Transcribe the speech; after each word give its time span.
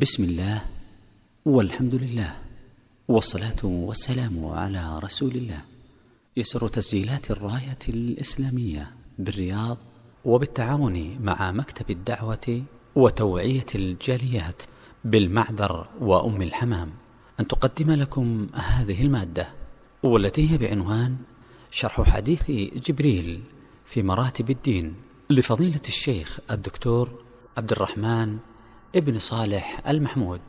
بسم 0.00 0.24
الله 0.24 0.60
والحمد 1.44 1.94
لله 1.94 2.36
والصلاة 3.08 3.64
والسلام 3.64 4.44
على 4.46 4.98
رسول 4.98 5.30
الله. 5.30 5.60
يسر 6.36 6.68
تسجيلات 6.68 7.30
الراية 7.30 7.78
الإسلامية 7.88 8.90
بالرياض 9.18 9.78
وبالتعاون 10.24 11.18
مع 11.20 11.52
مكتب 11.52 11.90
الدعوة 11.90 12.62
وتوعية 12.94 13.66
الجاليات 13.74 14.62
بالمعذر 15.04 15.88
وأم 16.00 16.42
الحمام. 16.42 16.90
أن 17.40 17.46
تقدم 17.46 17.90
لكم 17.90 18.46
هذه 18.54 19.02
المادة 19.02 19.48
والتي 20.02 20.50
هي 20.50 20.58
بعنوان 20.58 21.16
شرح 21.70 22.02
حديث 22.02 22.50
جبريل 22.90 23.42
في 23.86 24.02
مراتب 24.02 24.50
الدين 24.50 24.94
لفضيلة 25.30 25.82
الشيخ 25.88 26.38
الدكتور 26.50 27.24
عبد 27.56 27.72
الرحمن 27.72 28.38
ابن 28.94 29.18
صالح 29.18 29.88
المحمود. 29.88 30.40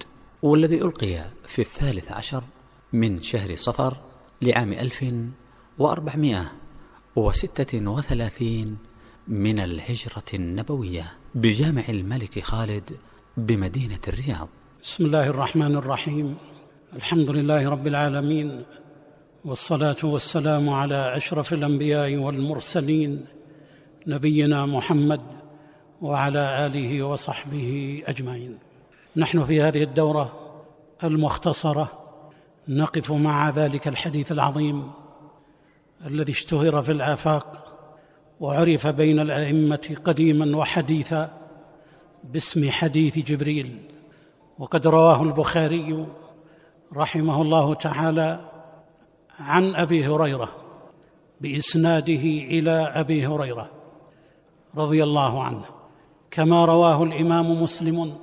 والذي 0.41 0.81
ألقي 0.81 1.25
في 1.47 1.61
الثالث 1.61 2.11
عشر 2.11 2.43
من 2.93 3.21
شهر 3.21 3.55
صفر 3.55 3.97
لعام 4.41 4.73
ألف 4.73 5.05
وأربعمائة 5.79 6.51
وستة 7.15 7.87
وثلاثين 7.91 8.77
من 9.27 9.59
الهجرة 9.59 10.23
النبوية 10.33 11.13
بجامع 11.35 11.83
الملك 11.89 12.39
خالد 12.39 12.91
بمدينة 13.37 13.99
الرياض. 14.07 14.47
بسم 14.83 15.05
الله 15.05 15.27
الرحمن 15.27 15.75
الرحيم. 15.75 16.37
الحمد 16.95 17.31
لله 17.31 17.69
رب 17.69 17.87
العالمين 17.87 18.63
والصلاة 19.45 19.95
والسلام 20.03 20.69
على 20.69 21.17
أشرف 21.17 21.53
الأنبياء 21.53 22.15
والمرسلين 22.15 23.25
نبينا 24.07 24.65
محمد 24.65 25.34
وعلى 26.01 26.65
آله 26.65 27.03
وصحبه 27.03 28.01
أجمعين. 28.07 28.57
نحن 29.15 29.45
في 29.45 29.61
هذه 29.61 29.83
الدورة 29.83 30.33
المختصرة 31.03 31.91
نقف 32.67 33.11
مع 33.11 33.49
ذلك 33.49 33.87
الحديث 33.87 34.31
العظيم 34.31 34.91
الذي 36.05 36.31
اشتهر 36.31 36.81
في 36.81 36.91
الآفاق 36.91 37.61
وعرف 38.39 38.87
بين 38.87 39.19
الأئمة 39.19 39.95
قديما 40.05 40.57
وحديثا 40.57 41.31
باسم 42.23 42.71
حديث 42.71 43.17
جبريل. 43.17 43.77
وقد 44.59 44.87
رواه 44.87 45.23
البخاري 45.23 46.05
رحمه 46.93 47.41
الله 47.41 47.73
تعالى 47.73 48.49
عن 49.39 49.75
أبي 49.75 50.07
هريرة 50.07 50.49
بإسناده 51.41 52.23
إلى 52.23 52.71
أبي 52.71 53.27
هريرة 53.27 53.69
رضي 54.75 55.03
الله 55.03 55.43
عنه. 55.43 55.74
كما 56.35 56.65
رواه 56.65 57.03
الإمام 57.03 57.63
مسلم 57.63 58.17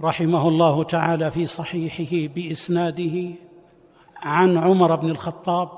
رحمه 0.00 0.48
الله 0.48 0.84
تعالى 0.84 1.30
في 1.30 1.46
صحيحه 1.46 2.34
بإسناده 2.34 3.30
عن 4.16 4.58
عمر 4.58 4.96
بن 4.96 5.10
الخطاب 5.10 5.68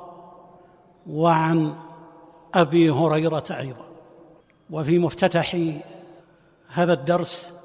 وعن 1.10 1.74
أبي 2.54 2.90
هريرة 2.90 3.44
أيضا. 3.50 3.84
وفي 4.70 4.98
مفتتح 4.98 5.56
هذا 6.72 6.92
الدرس 6.92 7.60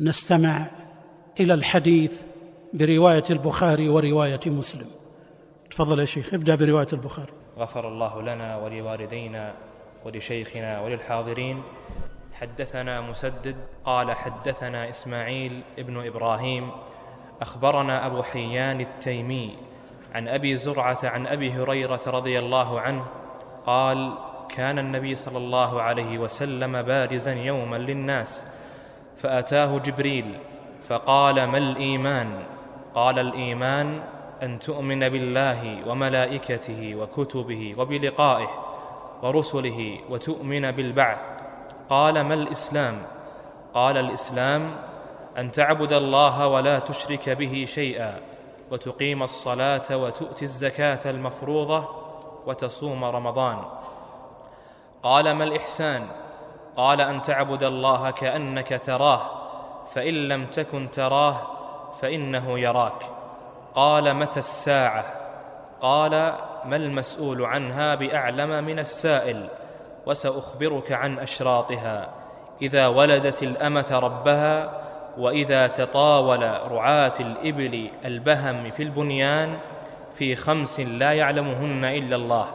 نستمع 0.00 0.66
إلى 1.40 1.54
الحديث 1.54 2.12
برواية 2.72 3.24
البخاري 3.30 3.88
ورواية 3.88 4.40
مسلم. 4.46 4.86
تفضل 5.70 6.00
يا 6.00 6.04
شيخ 6.04 6.34
ابدأ 6.34 6.54
برواية 6.54 6.88
البخاري. 6.92 7.32
غفر 7.58 7.88
الله 7.88 8.22
لنا 8.22 8.56
ولوالدينا 8.56 9.54
ولشيخنا 10.04 10.80
وللحاضرين 10.80 11.62
حدثنا 12.40 13.00
مسدد 13.00 13.56
قال 13.84 14.12
حدثنا 14.12 14.88
إسماعيل 14.88 15.62
ابن 15.78 16.06
إبراهيم 16.06 16.70
أخبرنا 17.40 18.06
أبو 18.06 18.22
حيان 18.22 18.80
التيمي 18.80 19.56
عن 20.14 20.28
أبي 20.28 20.56
زرعة 20.56 20.98
عن 21.04 21.26
أبي 21.26 21.52
هريرة 21.52 22.00
رضي 22.06 22.38
الله 22.38 22.80
عنه 22.80 23.04
قال 23.66 24.14
كان 24.48 24.78
النبي 24.78 25.14
صلى 25.14 25.38
الله 25.38 25.82
عليه 25.82 26.18
وسلم 26.18 26.82
بارزا 26.82 27.34
يوما 27.34 27.76
للناس 27.76 28.46
فأتاه 29.18 29.78
جبريل 29.78 30.38
فقال 30.88 31.44
ما 31.44 31.58
الإيمان؟ 31.58 32.42
قال 32.94 33.18
الإيمان 33.18 34.02
أن 34.42 34.58
تؤمن 34.58 35.08
بالله 35.08 35.88
وملائكته 35.88 36.94
وكتبه 36.94 37.74
وبلقائه 37.78 38.48
ورسله 39.22 39.98
وتؤمن 40.10 40.70
بالبعث 40.70 41.43
قال 41.88 42.20
ما 42.20 42.34
الإسلام؟ 42.34 43.02
قال 43.74 43.96
الإسلام 43.96 44.76
أن 45.38 45.52
تعبد 45.52 45.92
الله 45.92 46.46
ولا 46.46 46.78
تشرك 46.78 47.28
به 47.28 47.64
شيئا 47.68 48.20
وتقيم 48.70 49.22
الصلاة 49.22 49.96
وتؤتي 49.96 50.44
الزكاة 50.44 51.10
المفروضة 51.10 51.88
وتصوم 52.46 53.04
رمضان. 53.04 53.58
قال 55.02 55.32
ما 55.32 55.44
الإحسان؟ 55.44 56.06
قال 56.76 57.00
أن 57.00 57.22
تعبد 57.22 57.62
الله 57.62 58.10
كأنك 58.10 58.80
تراه 58.84 59.20
فإن 59.94 60.28
لم 60.28 60.46
تكن 60.46 60.90
تراه 60.90 61.36
فإنه 62.00 62.58
يراك. 62.58 63.02
قال 63.74 64.14
متى 64.14 64.38
الساعة؟ 64.38 65.04
قال 65.80 66.10
ما 66.64 66.76
المسؤول 66.76 67.44
عنها 67.44 67.94
بأعلم 67.94 68.64
من 68.64 68.78
السائل. 68.78 69.48
وسأخبرك 70.06 70.92
عن 70.92 71.18
أشراطها. 71.18 72.08
إذا 72.62 72.86
ولدت 72.86 73.42
الأمة 73.42 73.98
ربها 74.02 74.80
وإذا 75.18 75.66
تطاول 75.66 76.42
رعاة 76.70 77.12
الإبل 77.20 77.90
البهم 78.04 78.70
في 78.70 78.82
البنيان 78.82 79.58
في 80.14 80.36
خمس 80.36 80.80
لا 80.80 81.12
يعلمهن 81.12 81.84
إلا 81.84 82.16
الله. 82.16 82.46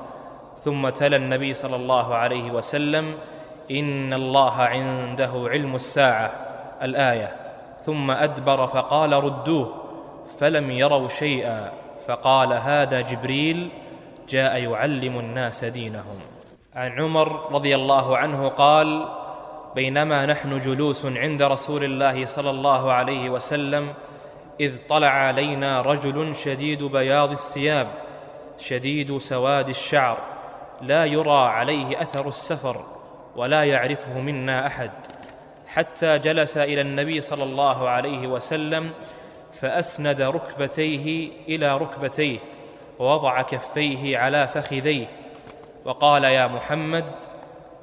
ثم 0.63 0.89
تلا 0.89 1.17
النبي 1.17 1.53
صلى 1.53 1.75
الله 1.75 2.15
عليه 2.15 2.51
وسلم 2.51 3.15
إن 3.71 4.13
الله 4.13 4.55
عنده 4.61 5.31
علم 5.35 5.75
الساعة 5.75 6.31
الآية. 6.81 7.35
ثم 7.85 8.11
أدبر 8.11 8.67
فقال 8.67 9.13
ردوه 9.13 9.73
فلم 10.39 10.71
يروا 10.71 11.07
شيئا. 11.07 11.71
فقال 12.07 12.53
هذا 12.53 13.01
جبريل 13.01 13.69
جاء 14.29 14.57
يعلم 14.57 15.19
الناس 15.19 15.65
دينهم. 15.65 16.19
عن 16.79 16.99
عمر 16.99 17.51
رضي 17.51 17.75
الله 17.75 18.17
عنه 18.17 18.47
قال 18.47 19.07
بينما 19.75 20.25
نحن 20.25 20.59
جلوس 20.59 21.05
عند 21.05 21.41
رسول 21.41 21.83
الله 21.83 22.25
صلى 22.25 22.49
الله 22.49 22.91
عليه 22.91 23.29
وسلم 23.29 23.93
إذ 24.59 24.75
طلع 24.89 25.07
علينا 25.07 25.81
رجل 25.81 26.35
شديد 26.35 26.83
بياض 26.83 27.31
الثياب 27.31 27.87
شديد 28.57 29.17
سواد 29.17 29.69
الشعر 29.69 30.17
لا 30.81 31.05
يرى 31.05 31.39
عليه 31.39 32.01
أثر 32.01 32.27
السفر 32.27 32.85
ولا 33.35 33.63
يعرفه 33.63 34.19
منا 34.19 34.67
أحد. 34.67 34.91
حتى 35.67 36.19
جلس 36.19 36.57
إلى 36.57 36.81
النبي 36.81 37.21
صلى 37.21 37.43
الله 37.43 37.89
عليه 37.89 38.27
وسلم 38.27 38.91
فأسند 39.53 40.21
ركبتيه 40.21 41.31
إلى 41.47 41.77
ركبتيه 41.77 42.39
ووضع 42.99 43.41
كفيه 43.41 44.17
على 44.17 44.47
فخذيه 44.47 45.18
وقال 45.85 46.23
يا 46.23 46.47
محمد 46.47 47.05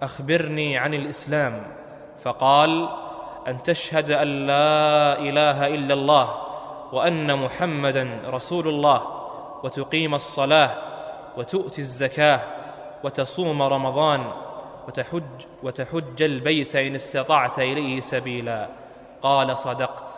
أخبرني 0.02 0.78
عن 0.78 0.94
الإسلام. 0.94 1.62
فقال 2.24 2.88
أن 3.48 3.62
تشهد 3.62 4.10
أن 4.10 4.46
لا 4.46 5.18
إله 5.18 5.66
إلا 5.66 5.94
الله 5.94 6.34
وأن 6.92 7.38
محمدا 7.38 8.20
رسول 8.26 8.68
الله 8.68 9.02
وتقيم 9.62 10.14
الصلاة 10.14 10.70
وتؤتي 11.36 11.80
الزكاة 11.80 12.40
وتصوم 13.04 13.62
رمضان 13.62 14.24
وتحج 14.88 15.22
وتحج 15.62 16.22
البيت 16.22 16.76
إن 16.76 16.94
استطعت 16.94 17.58
إليه 17.58 18.00
سبيلا. 18.00 18.68
قال 19.22 19.58
صدقت. 19.58 20.08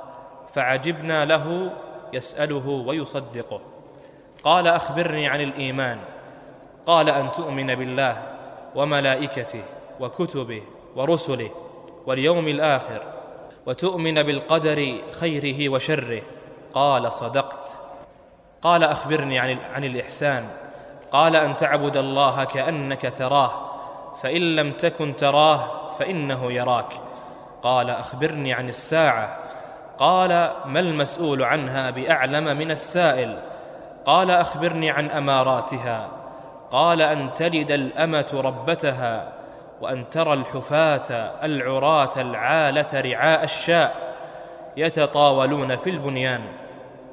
فعجبنا 0.55 1.25
له 1.25 1.71
يسأله 2.13 2.69
ويصدقه. 2.69 3.61
قال 4.45 4.67
أخبرني 4.67 5.29
عن 5.29 5.41
الإيمان. 5.41 5.99
قال 6.89 7.11
أن 7.11 7.33
تؤمن 7.33 7.75
بالله 7.75 8.23
وملائكته 8.75 9.63
وكتبه 10.01 10.63
ورسله 10.97 11.51
واليوم 12.07 12.49
الآخر 12.49 13.03
وتؤمن 13.67 14.23
بالقدر 14.23 14.95
خيره 15.21 15.69
وشره. 15.69 16.23
قال 16.75 17.13
صدقت. 17.13 17.59
قال 18.63 18.85
أخبرني 18.85 19.39
عن 19.39 19.59
عن 19.75 19.85
الإحسان. 19.85 20.49
قال 21.13 21.37
أن 21.37 21.57
تعبد 21.57 21.97
الله 21.97 22.45
كأنك 22.45 23.13
تراه 23.19 23.51
فإن 24.23 24.57
لم 24.57 24.73
تكن 24.73 25.17
تراه 25.17 25.91
فإنه 25.99 26.53
يراك. 26.53 26.93
قال 27.63 27.91
أخبرني 27.91 28.53
عن 28.53 28.69
الساعة. 28.69 29.39
قال 29.99 30.53
ما 30.65 30.81
المسؤول 30.81 31.43
عنها 31.43 31.91
بأعلم 31.91 32.45
من 32.59 32.71
السائل؟ 32.71 33.39
قال 34.05 34.31
أخبرني 34.31 34.91
عن 34.91 35.11
أماراتها. 35.11 36.18
قال 36.71 37.03
أن 37.03 37.35
تلد 37.35 37.71
الأمة 37.71 38.31
ربتها 38.35 39.33
وأن 39.81 40.11
ترى 40.11 40.33
الحفاة 40.33 41.13
العراة 41.45 42.11
العالة 42.17 43.01
رعاء 43.01 43.45
الشاء 43.45 44.15
يتطاولون 44.77 45.77
في 45.77 45.91
البنيان. 45.91 46.41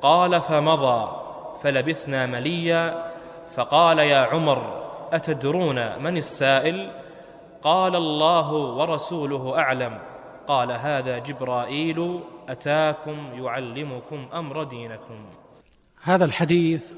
قال 0.02 0.42
فمضى 0.42 1.22
فلبثنا 1.62 2.26
مليا 2.26 3.12
فقال 3.56 4.00
يا 4.00 4.18
عمر 4.18 4.84
أتدرون 5.14 6.00
من 6.04 6.18
السائل؟ 6.18 6.92
قال 7.62 7.96
الله 7.96 8.54
ورسوله 8.54 9.58
أعلم. 9.60 9.98
قال 10.48 10.72
هذا 10.72 11.18
جبرائيل 11.18 12.20
أتاكم 12.50 13.18
يعلمكم 13.34 14.28
أمر 14.34 14.64
دينكم. 14.64 15.26
هذا 16.04 16.26
الحديث 16.26 16.94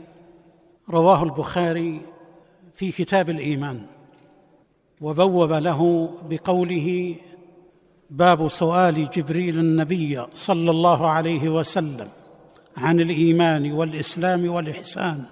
رواه 0.89 1.23
البخاري 1.23 2.16
في 2.77 2.91
كتاب 2.91 3.29
الإيمان 3.29 3.81
وبوب 5.01 5.53
له 5.53 6.09
بقوله 6.29 7.15
باب 8.09 8.47
سؤال 8.47 9.09
جبريل 9.09 9.59
النبي 9.59 10.25
صلى 10.35 10.71
الله 10.71 11.09
عليه 11.09 11.49
وسلم 11.49 12.07
عن 12.77 12.99
الإيمان 12.99 13.71
والإسلام 13.71 14.49
والإحسان 14.49 15.23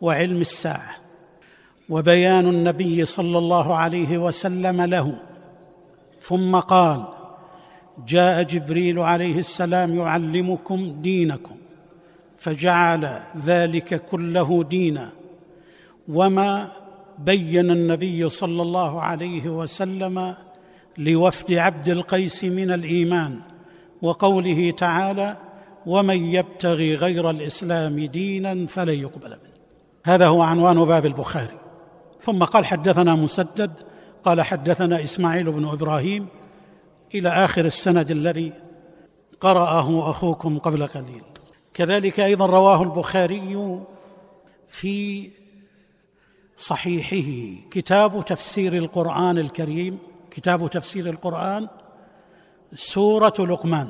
وعلم 0.00 0.40
الساعة 0.40 0.96
وبيان 1.88 2.48
النبي 2.48 3.04
صلى 3.04 3.38
الله 3.38 3.76
عليه 3.76 4.18
وسلم 4.18 4.82
له. 4.82 5.18
ثم 6.20 6.56
قال 6.56 7.04
جاء 8.06 8.42
جبريل 8.42 8.98
عليه 8.98 9.38
السلام 9.38 9.96
يعلمكم 9.96 11.00
دينكم 11.02 11.56
فجعل 12.38 13.20
ذلك 13.44 14.04
كله 14.06 14.64
دينا. 14.64 15.10
وما 16.08 16.68
بين 17.18 17.70
النبي 17.70 18.28
صلى 18.28 18.62
الله 18.62 19.00
عليه 19.00 19.48
وسلم 19.48 20.34
لوفد 20.98 21.52
عبد 21.52 21.88
القيس 21.88 22.44
من 22.44 22.70
الإيمان 22.70 23.40
وقوله 24.02 24.70
تعالى 24.70 25.36
ومن 25.86 26.34
يبتغي 26.34 26.94
غير 26.94 27.30
الإسلام 27.30 28.00
دينا 28.00 28.66
فلن 28.66 29.00
يقبل 29.00 29.28
منه. 29.28 29.56
هذا 30.04 30.26
هو 30.26 30.42
عنوان 30.42 30.84
باب 30.84 31.06
البخاري. 31.06 31.58
ثم 32.20 32.44
قال 32.44 32.66
حدثنا 32.66 33.14
مسدد. 33.14 33.72
قال 34.24 34.42
حدثنا 34.42 35.04
إسماعيل 35.04 35.52
بن 35.52 35.68
إبراهيم 35.68 36.26
إلى 37.14 37.28
آخر 37.28 37.64
السند 37.64 38.10
الذي 38.10 38.52
قرأه 39.40 40.10
أخوكم 40.10 40.58
قبل 40.58 40.86
قليل. 40.86 41.22
كذلك 41.74 42.20
أيضا 42.20 42.46
رواه 42.46 42.82
البخاري 42.82 43.78
في 44.68 45.30
صحيحه. 46.56 47.60
كتاب 47.70 48.24
تفسير 48.24 48.76
القرآن 48.76 49.38
الكريم 49.38 49.98
كتاب 50.30 50.70
تفسير 50.70 51.10
القرآن 51.10 51.68
سورة 52.74 53.34
لقمان. 53.38 53.88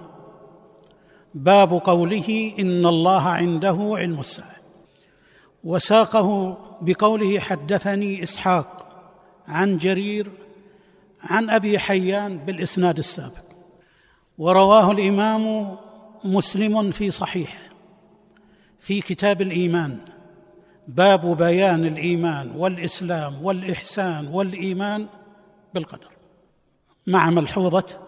باب 1.34 1.72
قوله 1.72 2.52
إن 2.58 2.86
الله 2.86 3.28
عنده 3.28 3.78
علم 3.80 4.18
الساعة. 4.18 4.56
وساقه 5.64 6.58
بقوله 6.80 7.38
حدثني 7.38 8.22
إسحاق 8.22 8.86
عن 9.48 9.76
جرير 9.76 10.30
عن 11.22 11.50
أبي 11.50 11.78
حيان 11.78 12.38
بالإسناد 12.38 12.98
السابق. 12.98 13.46
ورواه 14.38 14.90
الإمام 14.90 15.76
مسلم 16.24 16.90
في 16.90 17.10
صحيح 17.10 17.58
في 18.80 19.00
كتاب 19.00 19.42
الإيمان. 19.42 19.98
باب 20.88 21.36
بيان 21.36 21.84
الإيمان 21.84 22.50
والإسلام 22.56 23.44
والإحسان 23.44 24.28
والإيمان 24.28 25.06
بالقدر. 25.74 26.08
مع 27.06 27.30
ملحوظة 27.30 28.00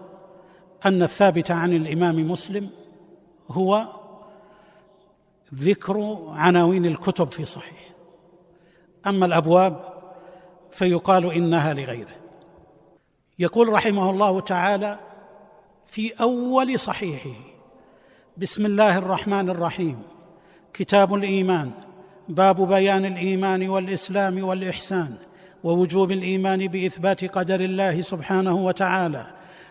أن 0.87 1.03
الثابت 1.03 1.51
عن 1.51 1.73
الإمام 1.73 2.31
مسلم 2.31 2.71
هو 3.51 3.87
ذكر 5.55 6.27
عناوين 6.29 6.87
الكتب 6.87 7.33
في 7.33 7.45
صحيح. 7.45 7.91
أما 9.07 9.27
الأبواب 9.27 9.95
فيقال 10.73 11.33
إنها 11.33 11.75
لغيره. 11.75 12.17
يقول 13.39 13.69
رحمه 13.69 14.11
الله 14.11 14.41
تعالى 14.41 14.99
في 15.87 16.13
أول 16.21 16.79
صحيحه 16.79 17.41
بسم 18.37 18.67
الله 18.67 18.99
الرحمن 18.99 19.51
الرحيم 19.51 20.03
كتاب 20.75 21.15
الإيمان 21.15 21.71
باب 22.29 22.69
بيان 22.69 23.05
الإيمان 23.05 23.69
والإسلام 23.69 24.45
والإحسان 24.45 25.15
ووجوب 25.65 26.13
الإيمان 26.13 26.67
بإثبات 26.67 27.25
قدر 27.25 27.61
الله 27.61 28.03
سبحانه 28.03 28.57
وتعالى 28.57 29.27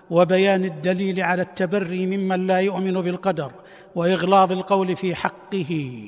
وبيان 0.09 0.65
الدليل 0.65 1.21
على 1.21 1.41
التبري 1.41 2.05
ممن 2.05 2.47
لا 2.47 2.59
يؤمن 2.59 3.01
بالقدر 3.01 3.51
وإغلاظ 3.95 4.51
القول 4.51 4.95
في 4.95 5.15
حقه. 5.15 6.01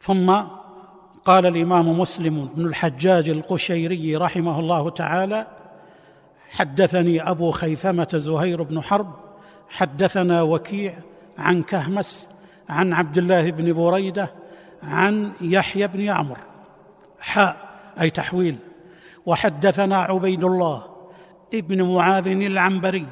ثم 0.00 0.34
قال 1.24 1.46
الإمام 1.46 2.00
مسلم 2.00 2.48
بن 2.54 2.66
الحجاج 2.66 3.28
القشيري 3.28 4.16
رحمه 4.16 4.60
الله 4.60 4.90
تعالى 4.90 5.46
حدثني 6.50 7.30
أبو 7.30 7.50
خيثمة 7.50 8.08
زهير 8.14 8.62
بن 8.62 8.80
حرب 8.80 9.14
حدثنا 9.68 10.42
وكيع 10.42 10.94
عن 11.38 11.62
كهمس 11.62 12.28
عن 12.68 12.92
عبد 12.92 13.18
الله 13.18 13.50
بن 13.50 13.72
بريدة 13.72 14.30
عن 14.84 15.32
يحيى 15.40 15.86
بن 15.86 16.08
عمرو. 16.08 16.40
حاء 17.20 17.56
أي 18.00 18.10
تحويل. 18.10 18.56
وحدثنا 19.26 19.96
عبيد 19.96 20.44
الله 20.44 20.84
ابن 21.54 21.82
معاذ 21.94 22.26
العنبري. 22.26 23.06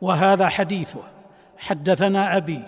وهذا 0.00 0.48
حديثه. 0.48 1.02
حدثنا 1.58 2.36
أبي 2.36 2.62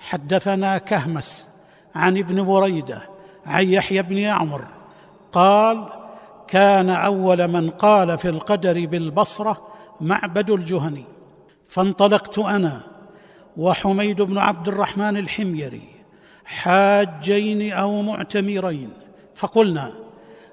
حدثنا 0.00 0.78
كهمس 0.78 1.48
عن 1.94 2.18
ابن 2.18 2.44
بريدة 2.44 3.02
عن 3.46 3.68
يحيى 3.68 4.02
بن 4.02 4.18
عمر 4.18 4.64
قال 5.32 5.88
كان 6.48 6.90
أول 6.90 7.48
من 7.48 7.70
قال 7.70 8.18
في 8.18 8.28
القدر 8.28 8.86
بالبصرة 8.86 9.68
معبد 10.00 10.50
الجهني. 10.50 11.04
فانطلقت 11.68 12.38
أنا 12.38 12.80
وحميد 13.56 14.22
بن 14.22 14.38
عبد 14.38 14.68
الرحمن 14.68 15.16
الحميري. 15.16 15.93
حاجين 16.44 17.72
أو 17.72 18.02
معتمرين. 18.02 18.90
فقلنا 19.34 19.92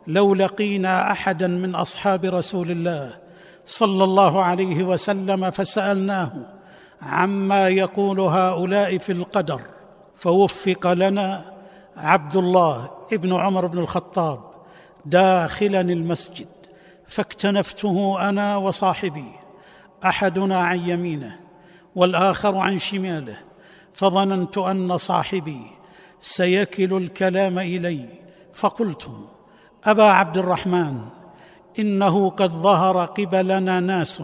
لو 0.07 0.33
لقينا 0.33 1.11
أحدا 1.11 1.47
من 1.47 1.75
أصحاب 1.75 2.25
رسول 2.25 2.71
الله 2.71 3.17
صلى 3.65 4.03
الله 4.03 4.43
عليه 4.43 4.83
وسلم 4.83 5.51
فسألناه 5.51 6.31
عما 7.01 7.69
يقول 7.69 8.19
هؤلاء 8.19 8.97
في 8.97 9.11
القدر 9.11 9.61
فوفق 10.15 10.93
لنا 10.93 11.53
عبد 11.97 12.35
الله 12.35 12.91
ابن 13.13 13.33
عمر 13.33 13.65
بن 13.65 13.79
الخطاب 13.79 14.39
داخلا 15.05 15.81
المسجد 15.81 16.47
فاكتنفته 17.07 18.29
أنا 18.29 18.57
وصاحبي 18.57 19.31
أحدنا 20.05 20.59
عن 20.59 20.89
يمينه 20.89 21.39
والآخر 21.95 22.57
عن 22.57 22.77
شماله 22.77 23.37
فظننت 23.93 24.57
أن 24.57 24.97
صاحبي 24.97 25.61
سيكل 26.21 26.93
الكلام 26.93 27.59
إلي. 27.59 28.05
فقلت 28.53 29.11
أبا 29.85 30.03
عبد 30.03 30.37
الرحمن 30.37 31.01
إنه 31.79 32.29
قد 32.29 32.51
ظهر 32.51 33.05
قبلنا 33.05 33.79
ناس 33.79 34.23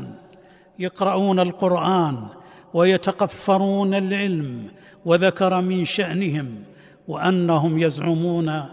يقرؤون 0.80 1.40
القرآن 1.40 2.28
ويتقفرون 2.74 3.94
العلم 3.94 4.68
وذكر 5.06 5.62
من 5.62 5.86
شأنهم 5.86 6.64
وأنهم 7.08 7.78
يزعمون 7.78 8.64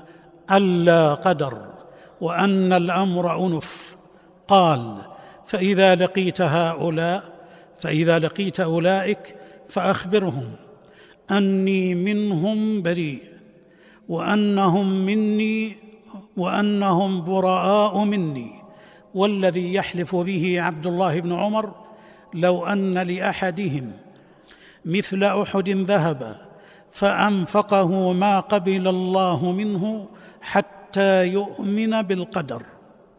ألا 0.51 1.15
قدر 1.15 1.67
وأن 2.21 2.73
الأمر 2.73 3.47
أنف. 3.47 3.97
قال 4.49 4.97
فإذا 5.47 5.95
لقيت 5.95 6.41
هؤلاء 6.41 7.23
فإذا 7.79 8.19
لقيت 8.19 8.61
أولئك 8.61 9.37
فأخبرهم. 9.69 10.64
اني 11.31 11.95
منهم 11.95 12.83
بريء 12.83 13.23
وأنهم 14.09 15.07
مني 15.07 15.77
وأنهم 16.37 17.25
براء 17.25 18.05
مني. 18.05 18.53
والذي 19.15 19.75
يحلف 19.75 20.17
به 20.17 20.61
عبد 20.61 20.87
الله 20.87 21.21
بن 21.21 21.33
عمر 21.33 21.75
لو 22.35 22.67
أن 22.67 22.99
لأحدهم 22.99 23.93
مثل 24.85 25.25
أحد 25.25 25.69
ذهبا 25.69 26.37
فأنفقه 26.93 28.13
ما 28.13 28.41
قبل 28.41 28.89
الله 28.89 29.53
منه 29.53 30.07
حتى 30.43 31.27
يؤمن 31.27 32.03
بالقدر. 32.03 32.63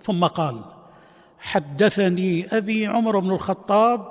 ثم 0.02 0.26
قال 0.26 0.60
حدثني 1.40 2.58
أبي 2.58 2.88
عمر 2.88 3.20
بن 3.20 3.32
الخطاب 3.32 4.08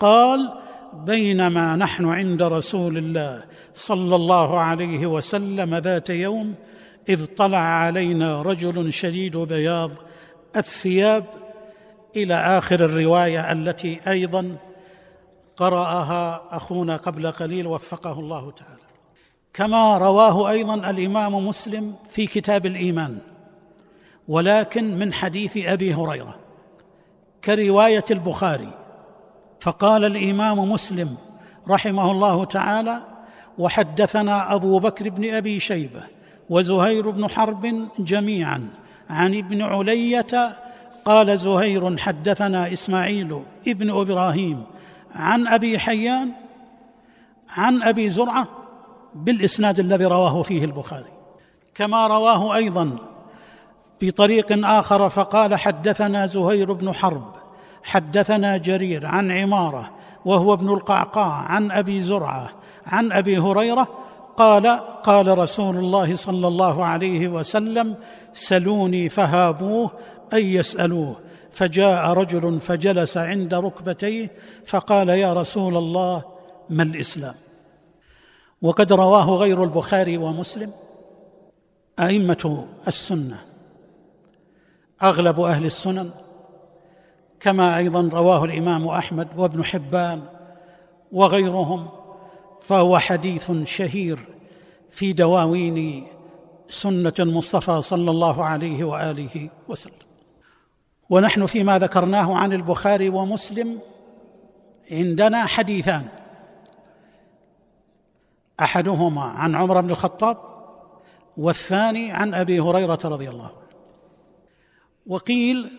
قال 0.00 0.52
بينما 0.94 1.76
نحن 1.76 2.04
عند 2.04 2.42
رسول 2.42 2.98
الله 2.98 3.44
صلى 3.74 4.16
الله 4.16 4.58
عليه 4.58 5.06
وسلم 5.06 5.74
ذات 5.74 6.10
يوم 6.10 6.54
إذ 7.08 7.26
طلع 7.26 7.58
علينا 7.58 8.42
رجل 8.42 8.92
شديد 8.92 9.36
بياض 9.36 9.90
الثياب 10.56 11.24
إلى 12.16 12.34
آخر 12.34 12.84
الرواية 12.84 13.52
التي 13.52 14.00
أيضا 14.08 14.56
قرأها 15.56 16.42
أخونا 16.50 16.96
قبل 16.96 17.30
قليل 17.30 17.66
وفقه 17.66 18.20
الله 18.20 18.50
تعالى. 18.50 18.82
كما 19.54 19.98
رواه 19.98 20.50
أيضا 20.50 20.90
الإمام 20.90 21.46
مسلم 21.46 21.94
في 22.08 22.26
كتاب 22.26 22.66
الإيمان 22.66 23.18
ولكن 24.28 24.98
من 24.98 25.12
حديث 25.12 25.56
أبي 25.56 25.94
هريرة 25.94 26.38
كرواية 27.44 28.04
البخاري 28.10 28.81
فقال 29.62 30.04
الإمام 30.04 30.58
مسلم 30.72 31.16
رحمه 31.68 32.10
الله 32.10 32.44
تعالى 32.44 33.00
وحدثنا 33.58 34.54
أبو 34.54 34.78
بكر 34.78 35.08
بن 35.08 35.34
أبي 35.34 35.60
شيبة 35.60 36.02
وزهير 36.50 37.10
بن 37.10 37.28
حرب 37.28 37.88
جميعا 37.98 38.68
عن 39.10 39.34
ابن 39.34 39.62
علية 39.62 40.56
قال 41.04 41.38
زهير 41.38 41.96
حدثنا 41.96 42.72
إسماعيل 42.72 43.42
ابن 43.68 43.90
إبراهيم 43.90 44.64
عن 45.14 45.48
أبي 45.48 45.78
حيان 45.78 46.32
عن 47.56 47.82
أبي 47.82 48.10
زرعة 48.10 48.48
بالإسناد 49.14 49.80
الذي 49.80 50.04
رواه 50.04 50.42
فيه 50.42 50.64
البخاري. 50.64 51.12
كما 51.74 52.06
رواه 52.06 52.54
أيضا 52.54 52.96
بطريق 54.00 54.66
آخر 54.66 55.08
فقال 55.08 55.54
حدثنا 55.54 56.26
زهير 56.26 56.72
بن 56.72 56.92
حرب 56.92 57.41
حدثنا 57.82 58.56
جرير 58.56 59.06
عن 59.06 59.30
عمارة 59.30 59.90
وهو 60.24 60.54
ابن 60.54 60.68
القعقاع 60.68 61.32
عن 61.32 61.70
أبي 61.70 62.02
زرعة 62.02 62.50
عن 62.86 63.12
أبي 63.12 63.38
هريرة 63.38 63.88
قال 64.36 64.66
قال 65.02 65.38
رسول 65.38 65.76
الله 65.76 66.16
صلى 66.16 66.48
الله 66.48 66.84
عليه 66.84 67.28
وسلم 67.28 67.94
سلوني 68.34 69.08
فهابوه 69.08 69.90
أي 70.32 70.54
يسألوه. 70.54 71.16
فجاء 71.52 72.12
رجل 72.12 72.60
فجلس 72.60 73.16
عند 73.16 73.54
ركبتيه 73.54 74.30
فقال 74.66 75.08
يا 75.08 75.32
رسول 75.32 75.76
الله 75.76 76.22
ما 76.70 76.82
الإسلام؟ 76.82 77.34
وقد 78.62 78.92
رواه 78.92 79.30
غير 79.30 79.64
البخاري 79.64 80.16
ومسلم. 80.16 80.72
أئمة 81.98 82.66
السنة 82.88 83.38
أغلب 85.02 85.40
أهل 85.40 85.66
السنن 85.66 86.10
كما 87.42 87.78
أيضا 87.78 88.10
رواه 88.12 88.44
الإمام 88.44 88.88
أحمد 88.88 89.28
وابن 89.36 89.64
حبان 89.64 90.22
وغيرهم 91.12 91.88
فهو 92.60 92.98
حديث 92.98 93.52
شهير 93.64 94.18
في 94.90 95.12
دواوين 95.12 96.06
سنة 96.68 97.12
المصطفى 97.18 97.82
صلى 97.82 98.10
الله 98.10 98.44
عليه 98.44 98.84
وآله 98.84 99.48
وسلم. 99.68 99.94
ونحن 101.10 101.46
فيما 101.46 101.78
ذكرناه 101.78 102.36
عن 102.36 102.52
البخاري 102.52 103.08
ومسلم 103.08 103.78
عندنا 104.90 105.44
حديثان. 105.46 106.08
أحدهما 108.60 109.22
عن 109.22 109.54
عمر 109.54 109.80
بن 109.80 109.90
الخطاب 109.90 110.36
والثاني 111.36 112.12
عن 112.12 112.34
أبي 112.34 112.60
هريرة 112.60 112.98
رضي 113.04 113.28
الله 113.28 113.44
عنه. 113.44 113.62
وقيل 115.06 115.70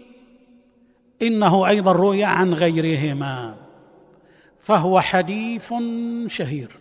إنه 1.22 1.68
أيضا 1.68 1.92
روي 1.92 2.24
عن 2.24 2.54
غيرهما. 2.54 3.56
فهو 4.60 5.00
حديث 5.00 5.74
شهير. 6.28 6.72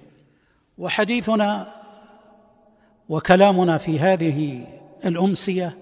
وحديثنا 0.79 1.67
وكلامنا 3.09 3.79
في 3.79 4.01
هذه 4.01 4.67
الأمسية 5.05 5.77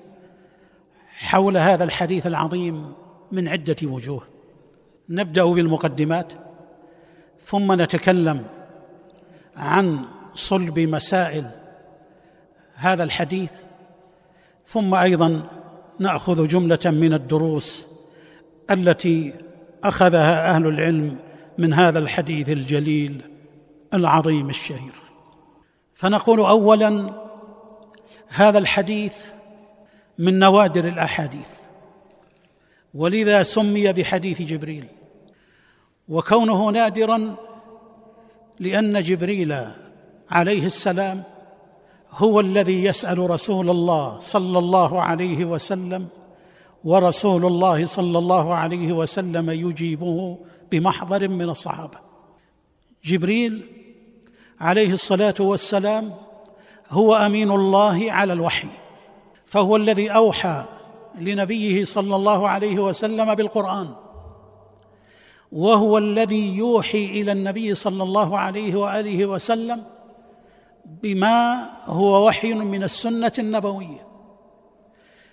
حول 1.09 1.57
هذا 1.57 1.85
الحديث 1.85 2.26
العظيم 2.26 2.92
من 3.33 3.49
عدة 3.49 3.76
وجوه. 3.83 4.23
نبدأ 5.09 5.45
بالمقدمات 5.45 6.33
ثم 7.45 7.83
نتكلم 7.83 8.45
عن 9.57 10.04
صلب 10.35 10.78
مسائل 10.78 11.50
هذا 12.75 13.04
الحديث 13.04 13.50
ثم 14.66 14.95
أيضا 14.95 15.42
نأخذ 15.99 16.47
جملة 16.47 16.78
من 16.85 17.14
الدروس 17.14 17.87
التي 18.71 19.35
أخذها 19.85 20.50
أهل 20.55 20.67
العلم 20.67 21.17
من 21.59 21.75
هذا 21.75 21.99
الحديث 21.99 22.49
الجليل 22.49 23.21
العظيم 23.95 24.50
الشهير. 24.50 24.93
فنقول 25.95 26.41
اولا 26.41 27.12
هذا 28.29 28.59
الحديث 28.59 29.15
من 30.19 30.39
نوادر 30.39 30.89
الأحاديث 30.89 31.49
ولذا 32.95 33.43
سمي 33.43 33.93
بحديث 33.93 34.43
جبريل. 34.43 34.87
وكونه 36.09 36.71
نادرا 36.71 37.37
لأن 38.61 39.03
جبريل 39.03 39.57
عليه 40.31 40.67
السلام 40.67 41.23
هو 42.12 42.41
الذي 42.41 42.85
يسأل 42.85 43.31
رسول 43.31 43.71
الله 43.71 44.19
صلى 44.21 44.59
الله 44.59 45.03
عليه 45.03 45.45
وسلم 45.45 46.09
ورسول 46.84 47.46
الله 47.46 47.87
صلى 47.87 48.18
الله 48.18 48.54
عليه 48.54 48.92
وسلم 48.92 49.50
يجيبه 49.50 50.38
بمحضر 50.70 51.28
من 51.28 51.50
الصحابة. 51.50 51.99
جبريل 53.04 53.66
عليه 54.60 54.92
الصلاة 54.92 55.34
والسلام 55.40 56.14
هو 56.90 57.14
أمين 57.14 57.50
الله 57.50 58.12
على 58.12 58.32
الوحي 58.32 58.68
فهو 59.46 59.76
الذي 59.76 60.10
أوحى 60.10 60.64
لنبيه 61.18 61.84
صلى 61.84 62.16
الله 62.16 62.49
عليه 62.49 62.78
وسلم 62.78 63.34
بالقرآن 63.34 63.88
وهو 65.52 65.99
الذي 65.99 66.56
يوحي 66.56 67.04
إلى 67.04 67.32
النبي 67.32 67.75
صلى 67.75 68.02
الله 68.02 68.38
عليه 68.38 68.75
وآله 68.75 69.26
وسلم 69.26 69.84
بما 71.02 71.70
هو 71.87 72.26
وحي 72.26 72.52
من 72.52 72.82
السنة 72.82 73.32
النبوية. 73.38 74.10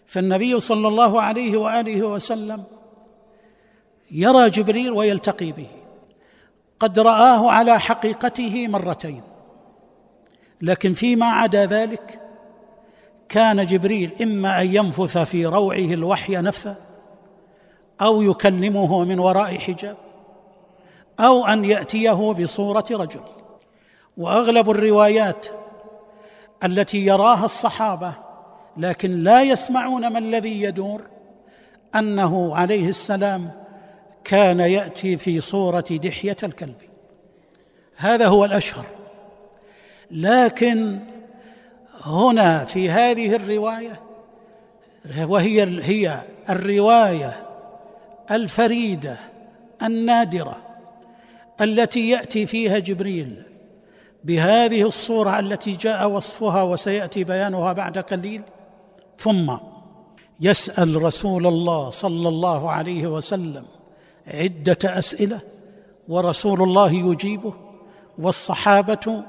فالنبي 0.08 0.60
صلى 0.60 0.88
الله 0.88 1.22
عليه 1.22 1.58
وآله 1.58 2.04
وسلم 2.08 2.64
يرى 4.12 4.50
جبريل 4.50 4.92
ويلتقي 4.92 5.52
به. 5.52 5.68
قد 6.80 7.00
رآه 7.00 7.52
على 7.52 7.80
حقيقته 7.80 8.68
مرتين. 8.68 9.22
لكن 10.62 10.94
فيما 10.94 11.26
عدا 11.26 11.66
ذلك 11.66 12.20
كان 13.30 13.66
جبريل 13.66 14.12
إما 14.22 14.62
أن 14.62 14.76
ينفث 14.76 15.18
في 15.18 15.46
روعه 15.46 15.94
الوحي 15.94 16.36
نفثا 16.36 16.76
أو 18.02 18.22
يكلمه 18.22 19.04
من 19.04 19.20
وراء 19.20 19.58
حجاب 19.58 19.98
أو 21.20 21.46
أن 21.46 21.66
يأتيه 21.66 22.32
بصورة 22.32 22.86
رجل. 22.92 23.22
وأغلب 24.18 24.70
الروايات 24.70 25.48
التي 26.64 27.06
يراها 27.06 27.46
الصحابة 27.46 28.27
لكن 28.78 29.12
لا 29.12 29.42
يسمعون 29.42 30.08
ما 30.08 30.20
الذي 30.20 30.62
يدور. 30.62 31.02
أنه 31.96 32.56
عليه 32.56 32.90
السلام 32.90 33.52
كان 34.24 34.60
يأتي 34.60 35.18
في 35.18 35.42
صورة 35.42 35.86
دحية 35.92 36.38
الكلب. 36.44 36.76
هذا 37.96 38.28
هو 38.28 38.46
الأشهر. 38.46 38.86
لكن 40.12 41.00
هنا 42.02 42.66
في 42.66 42.90
هذه 42.90 43.36
الرواية 43.36 44.02
وهي 45.22 45.64
هي 45.84 46.20
الرواية 46.50 47.44
الفريدة 48.32 49.18
النادرة 49.84 50.58
التي 51.62 52.10
يأتي 52.10 52.46
فيها 52.46 52.80
جبريل 52.80 53.44
بهذه 54.24 54.82
الصورة 54.82 55.40
التي 55.40 55.72
جاء 55.72 56.10
وصفها 56.10 56.64
وسيأتي 56.64 57.24
بيانها 57.24 57.74
بعد 57.74 57.98
قليل. 57.98 58.42
ثم 59.20 59.58
يسأل 60.40 61.04
رسول 61.04 61.48
الله 61.48 61.90
صلى 61.90 62.28
الله 62.28 62.72
عليه 62.72 63.08
وسلم 63.08 63.66
عدة 64.28 64.78
أسئلة 64.84 65.40
ورسول 66.08 66.64
الله 66.64 66.92
يجيبه 66.92 67.54
والصحابة 68.20 69.24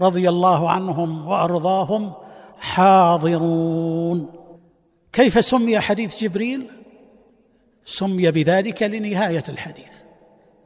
رضي 0.00 0.28
الله 0.28 0.70
عنهم 0.70 1.28
وأرضاهم 1.28 2.12
حاضرون. 2.58 4.32
كيف 5.12 5.44
سمي 5.44 5.80
حديث 5.80 6.24
جبريل؟ 6.24 6.70
سمي 7.84 8.30
بذلك 8.30 8.82
لنهاية 8.82 9.44
الحديث 9.48 9.92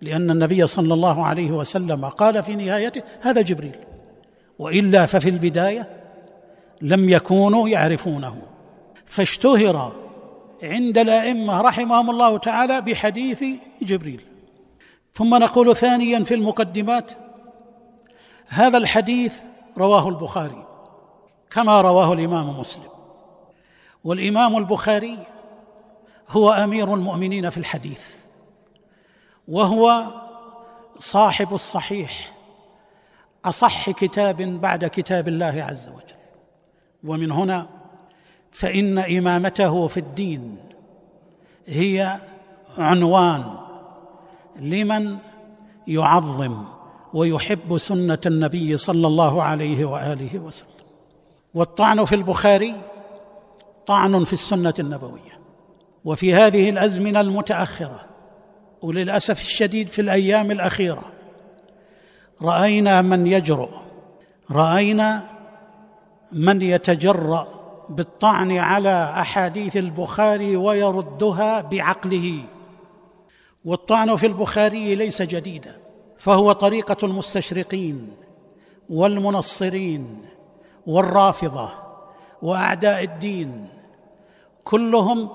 لأن 0.00 0.30
النبي 0.30 0.66
صلى 0.66 0.94
الله 0.94 1.26
عليه 1.26 1.50
وسلم 1.50 2.04
قال 2.04 2.42
في 2.42 2.56
نهايته 2.56 3.02
هذا 3.20 3.40
جبريل 3.40 3.76
وإلا 4.58 5.06
ففي 5.06 5.28
البداية 5.28 6.05
لم 6.80 7.08
يكونوا 7.08 7.68
يعرفونه. 7.68 8.42
فاشتهر 9.06 9.92
عند 10.62 10.98
الأئمة 10.98 11.60
رحمهم 11.60 12.10
الله 12.10 12.38
تعالى 12.38 12.80
بحديث 12.80 13.44
جبريل. 13.82 14.24
ثم 15.14 15.34
نقول 15.34 15.76
ثانيا 15.76 16.24
في 16.24 16.34
المقدمات 16.34 17.10
هذا 18.48 18.78
الحديث 18.78 19.34
رواه 19.78 20.08
البخاري 20.08 20.66
كما 21.50 21.80
رواه 21.80 22.12
الإمام 22.12 22.60
مسلم. 22.60 22.90
والإمام 24.04 24.56
البخاري 24.56 25.18
هو 26.28 26.52
أمير 26.52 26.94
المؤمنين 26.94 27.50
في 27.50 27.56
الحديث 27.56 28.00
وهو 29.48 30.04
صاحب 30.98 31.54
الصحيح 31.54 32.32
أصح 33.44 33.90
كتاب 33.90 34.36
بعد 34.42 34.84
كتاب 34.84 35.28
الله 35.28 35.66
عز 35.68 35.88
وجل. 35.88 36.05
ومن 37.06 37.32
هنا 37.32 37.66
فإن 38.50 38.98
إمامته 38.98 39.86
في 39.86 39.96
الدين 40.00 40.56
هي 41.66 42.16
عنوان 42.78 43.44
لمن 44.60 45.16
يعظم 45.88 46.64
ويحب 47.14 47.78
سنة 47.78 48.18
النبي 48.26 48.76
صلى 48.76 49.06
الله 49.06 49.42
عليه 49.42 49.84
وآله 49.84 50.38
وسلم. 50.38 50.68
والطعن 51.54 52.04
في 52.04 52.14
البخاري 52.14 52.74
طعن 53.86 54.24
في 54.24 54.32
السنة 54.32 54.74
النبوية. 54.78 55.36
وفي 56.04 56.34
هذه 56.34 56.70
الأزمنة 56.70 57.20
المتأخرة 57.20 58.00
وللأسف 58.82 59.40
الشديد 59.40 59.88
في 59.88 60.00
الأيام 60.00 60.50
الأخيرة 60.50 61.02
رأينا 62.42 63.02
من 63.02 63.26
يجرؤ 63.26 63.70
رأينا 64.50 65.35
من 66.32 66.62
يتجرأ 66.62 67.48
بالطعن 67.88 68.52
على 68.52 69.14
أحاديث 69.20 69.76
البخاري 69.76 70.56
ويردها 70.56 71.60
بعقله. 71.60 72.42
والطعن 73.64 74.16
في 74.16 74.26
البخاري 74.26 74.94
ليس 74.94 75.22
جديدا 75.22 75.76
فهو 76.18 76.52
طريقة 76.52 76.96
المستشرقين 77.02 78.10
والمنصرين 78.90 80.22
والرافضة 80.86 81.68
وأعداء 82.42 83.04
الدين 83.04 83.68
كلهم 84.64 85.28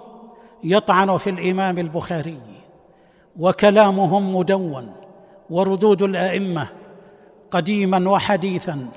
يطعن 0.63 1.17
في 1.17 1.29
الإمام 1.29 1.77
البخاري 1.77 2.39
وكلامهم 3.39 4.35
مدون 4.35 4.93
وردود 5.49 6.01
الأئمة 6.01 6.67
قديما 7.51 8.09
وحديثا. 8.09 8.87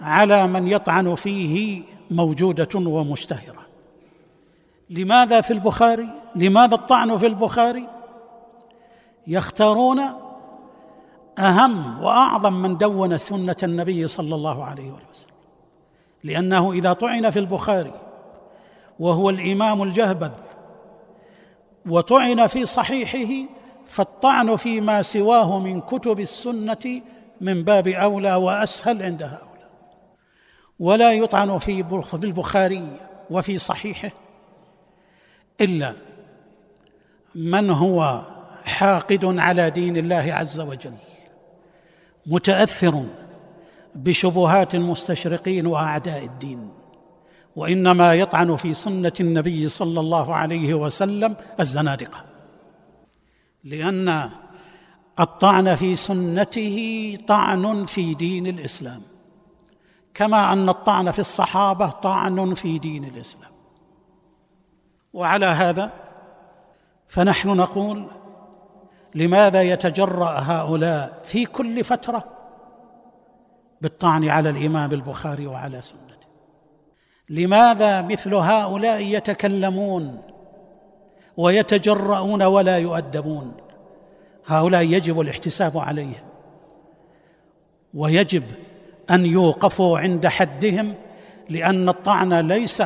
على 0.00 0.46
من 0.46 0.68
يطعن 0.68 1.14
فيه 1.14 1.82
موجودة 2.10 2.68
ومشتهرة. 2.74 3.66
لماذا 4.90 5.40
في 5.40 5.52
البخاري؟ 5.52 6.08
لماذا 6.36 6.74
الطعن 6.74 7.16
في 7.16 7.26
البخاري؟ 7.26 7.88
يختارون 9.26 10.00
أهم 11.38 12.02
وأعظم 12.02 12.52
من 12.52 12.76
دون 12.76 13.18
سنة 13.18 13.56
النبي 13.62 14.08
صلى 14.08 14.34
الله 14.34 14.64
عليه 14.64 14.90
وسلم. 14.90 15.28
لأنه 16.24 16.72
إذا 16.72 16.92
طعن 16.92 17.30
في 17.30 17.38
البخاري 17.38 17.92
وهو 18.98 19.30
الإمام 19.30 19.82
الجهبذ 19.82 20.32
وطعن 21.86 22.46
في 22.46 22.66
صحيحه 22.66 23.48
فالطعن 23.86 24.56
فيما 24.56 25.02
سواه 25.02 25.58
من 25.58 25.80
كتب 25.80 26.20
السنة 26.20 27.02
من 27.40 27.64
باب 27.64 27.88
أولى 27.88 28.34
وأسهل 28.34 29.02
عند 29.02 29.22
هؤلاء 29.22 29.47
ولا 30.78 31.12
يطعن 31.12 31.58
في 31.58 31.82
البخاري 32.24 32.88
وفي 33.30 33.58
صحيحه 33.58 34.10
إلا 35.60 35.94
من 37.34 37.70
هو 37.70 38.22
حاقد 38.64 39.24
على 39.24 39.70
دين 39.70 39.96
الله 39.96 40.32
عز 40.32 40.60
وجل 40.60 40.94
متأثر 42.26 43.04
بشبهات 43.94 44.74
المستشرقين 44.74 45.66
وأعداء 45.66 46.24
الدين 46.24 46.70
وإنما 47.56 48.14
يطعن 48.14 48.56
في 48.56 48.74
سنة 48.74 49.12
النبي 49.20 49.68
صلى 49.68 50.00
الله 50.00 50.34
عليه 50.34 50.74
وسلم 50.74 51.36
الزنادقة 51.60 52.24
لأن 53.64 54.30
الطعن 55.20 55.74
في 55.74 55.96
سنته 55.96 57.18
طعن 57.26 57.84
في 57.84 58.14
دين 58.14 58.46
الإسلام. 58.46 59.02
كما 60.18 60.52
أن 60.52 60.68
الطعن 60.68 61.10
في 61.10 61.18
الصحابة 61.18 61.90
طعن 61.90 62.54
في 62.54 62.78
دين 62.78 63.04
الإسلام. 63.04 63.50
وعلى 65.12 65.46
هذا 65.46 65.90
فنحن 67.08 67.48
نقول 67.48 68.06
لماذا 69.14 69.62
يتجرأ 69.62 70.40
هؤلاء 70.40 71.22
في 71.24 71.46
كل 71.46 71.84
فترة 71.84 72.24
بالطعن 73.80 74.28
على 74.28 74.50
الإمام 74.50 74.92
البخاري 74.92 75.46
وعلى 75.46 75.82
سنته؟ 75.82 76.28
لماذا 77.30 78.02
مثل 78.02 78.34
هؤلاء 78.34 79.00
يتكلمون 79.00 80.22
ويتجرؤون 81.36 82.42
ولا 82.42 82.78
يؤدبون؟ 82.78 83.52
هؤلاء 84.46 84.82
يجب 84.82 85.20
الاحتساب 85.20 85.78
عليهم 85.78 86.28
ويجب 87.94 88.42
أن 89.10 89.26
يوقفوا 89.26 89.98
عند 89.98 90.26
حدهم 90.26 90.94
لأن 91.50 91.88
الطعن 91.88 92.34
ليس 92.34 92.82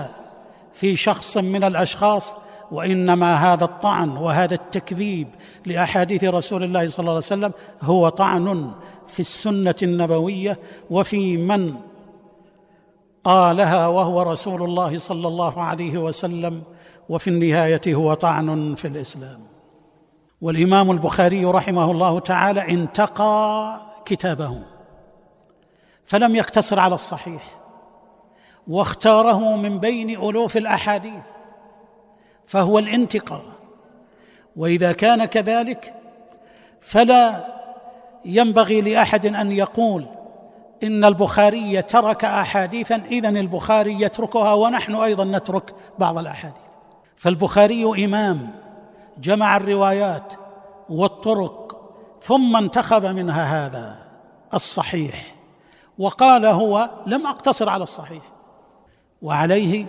في 0.75 0.97
شخص 0.97 1.37
من 1.37 1.65
الأشخاص 1.65 2.35
وإنما 2.73 3.35
هذا 3.35 3.65
الطعن 3.65 4.11
وهذا 4.11 4.55
التكذيب 4.55 5.29
لأحاديث 5.67 6.25
رسول 6.25 6.63
الله 6.63 6.87
صلى 6.87 7.01
الله 7.01 7.11
عليه 7.11 7.19
وسلم 7.19 7.53
هو 7.83 8.09
طعن 8.09 8.73
في 9.09 9.21
السنة 9.21 9.75
النبوية 9.83 10.59
وفي 10.91 11.37
من 11.37 11.75
قالها 13.25 13.87
وهو 13.87 14.23
رسول 14.23 14.63
الله 14.63 14.99
صلى 14.99 15.29
الله 15.29 15.63
عليه 15.63 15.99
وسلم 15.99 16.63
وفي 17.09 17.31
النهاية 17.31 17.81
هو 17.95 18.15
طعن 18.15 18.75
في 18.75 18.89
الإسلام. 18.89 19.41
والإمام 20.41 20.91
البخاري 20.91 21.45
رحمه 21.45 21.91
الله 21.91 22.21
تعالى 22.21 22.71
انتقى 22.71 23.81
كتابه. 24.05 24.72
فلم 26.13 26.37
يقتصر 26.37 26.81
على 26.81 26.95
الصحيح 26.95 27.43
واختاره 28.69 29.57
من 29.57 29.79
بين 29.79 30.11
ألوف 30.11 30.57
الأحاديث 30.57 31.23
فهو 32.47 32.79
الانتقاء. 32.79 33.45
وإذا 34.57 34.93
كان 34.93 35.25
كذلك 35.25 35.95
فلا 36.81 37.45
ينبغي 38.25 38.81
لأحد 38.81 39.27
أن 39.27 39.53
يقول 39.53 40.07
إن 40.83 41.05
البخاري 41.05 41.83
ترك 41.83 42.25
احاديثا 42.25 43.03
اذا 43.11 43.29
البخاري 43.29 44.03
يتركها 44.03 44.55
ونحن 44.55 44.95
أيضا 44.95 45.25
نترك 45.25 45.75
بعض 45.99 46.19
الأحاديث. 46.19 46.63
فالبخاري 47.17 48.05
إمام 48.05 48.51
جمع 49.19 49.57
الروايات 49.57 50.33
والطرق 50.89 51.83
ثم 52.23 52.57
انتخب 52.57 53.05
منها 53.05 53.67
هذا 53.67 53.99
الصحيح. 54.55 55.32
وقال 55.99 56.47
هو 56.47 56.91
لم 57.07 57.27
أقتصر 57.27 57.69
على 57.69 57.83
الصحيح. 57.83 58.23
وعليه 59.23 59.87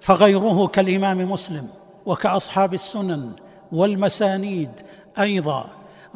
فغيره 0.00 0.66
كالإمام 0.66 1.30
مسلم 1.30 1.68
وكأصحاب 2.06 2.74
السنن 2.74 3.32
والمسانيد 3.72 4.70
أيضا 5.18 5.66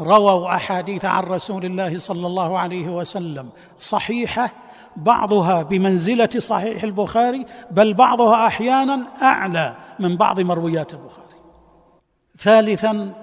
رووا 0.00 0.54
أحاديث 0.54 1.04
عن 1.04 1.22
رسول 1.22 1.64
الله 1.64 1.98
صلى 1.98 2.26
الله 2.26 2.58
عليه 2.58 2.88
وسلم 2.88 3.48
صحيحة 3.78 4.48
بعضها 4.96 5.62
بمنزلة 5.62 6.28
صحيح 6.38 6.82
البخاري 6.82 7.46
بل 7.70 7.94
بعضها 7.94 8.46
أحيانا 8.46 9.06
أعلى 9.22 9.76
من 9.98 10.16
بعض 10.16 10.40
مرويات 10.40 10.92
البخاري. 10.92 11.34
ثالثا 12.38 13.14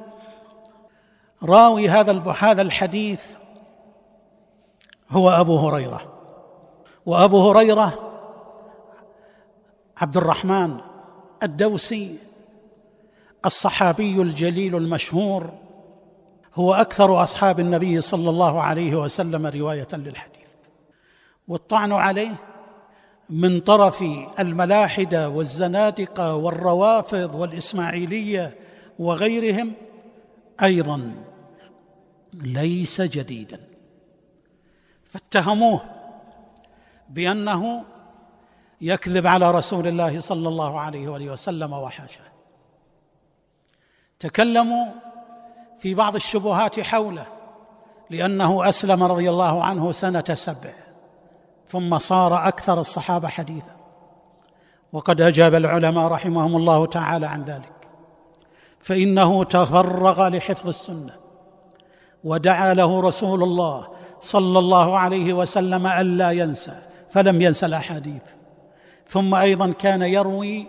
راوي 1.43 1.89
هذا 1.89 2.33
هذا 2.39 2.61
الحديث 2.61 3.21
هو 5.11 5.29
أبو 5.29 5.57
هريرة. 5.57 6.01
وأبو 7.05 7.51
هريرة 7.51 8.11
عبد 9.97 10.17
الرحمن 10.17 10.77
الدوسي 11.43 12.15
الصحابي 13.45 14.21
الجليل 14.21 14.75
المشهور 14.75 15.49
هو 16.55 16.73
أكثر 16.73 17.23
أصحاب 17.23 17.59
النبي 17.59 18.01
صلى 18.01 18.29
الله 18.29 18.61
عليه 18.61 18.95
وسلم 18.95 19.47
رواية 19.47 19.87
للحديث. 19.93 20.41
والطعن 21.47 21.91
عليه 21.91 22.35
من 23.29 23.59
طرف 23.59 24.03
الملاحدة 24.39 25.29
والزنادقة 25.29 26.35
والروافض 26.35 27.35
والإسماعيلية 27.35 28.55
وغيرهم 28.99 29.73
أيضا 30.63 31.11
ليس 32.33 33.01
جديدا. 33.01 33.70
فاتهموه 35.11 35.81
بأنه 37.09 37.83
يكذب 38.81 39.27
على 39.27 39.51
رسول 39.51 39.87
الله 39.87 40.19
صلى 40.19 40.49
الله 40.49 40.79
عليه 40.79 41.07
وآله 41.07 41.29
وسلم 41.31 41.73
وحاشاه 41.73 42.31
تكلموا 44.19 44.85
في 45.79 45.93
بعض 45.93 46.15
الشبهات 46.15 46.79
حوله 46.79 47.25
لأنه 48.09 48.69
أسلم 48.69 49.03
رضي 49.03 49.29
الله 49.29 49.63
عنه 49.63 49.91
سنة 49.91 50.23
سبع 50.33 50.73
ثم 51.67 51.99
صار 51.99 52.47
أكثر 52.47 52.81
الصحابة 52.81 53.27
حديثا. 53.27 53.75
وقد 54.93 55.21
أجاب 55.21 55.55
العلماء 55.55 56.07
رحمهم 56.07 56.55
الله 56.55 56.85
تعالى 56.85 57.25
عن 57.25 57.43
ذلك. 57.43 57.87
فإنه 58.79 59.43
تفرغ 59.43 60.27
لحفظ 60.27 60.67
السنة 60.67 61.13
ودعا 62.23 62.73
له 62.73 63.01
رسول 63.01 63.43
الله 63.43 63.87
صلى 64.21 64.59
الله 64.59 64.97
عليه 64.97 65.33
وسلم 65.33 65.87
ألا 65.87 66.31
ينسى 66.31 66.81
فلم 67.09 67.41
ينسى 67.41 67.65
الأحاديث. 67.65 68.21
ثم 69.09 69.35
أيضا 69.35 69.71
كان 69.71 70.01
يروي 70.01 70.67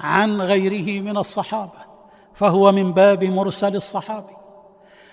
عن 0.00 0.40
غيره 0.40 1.02
من 1.02 1.16
الصحابة 1.16 1.88
فهو 2.34 2.72
من 2.72 2.92
باب 2.92 3.24
مرسل 3.24 3.76
الصحابي. 3.76 4.36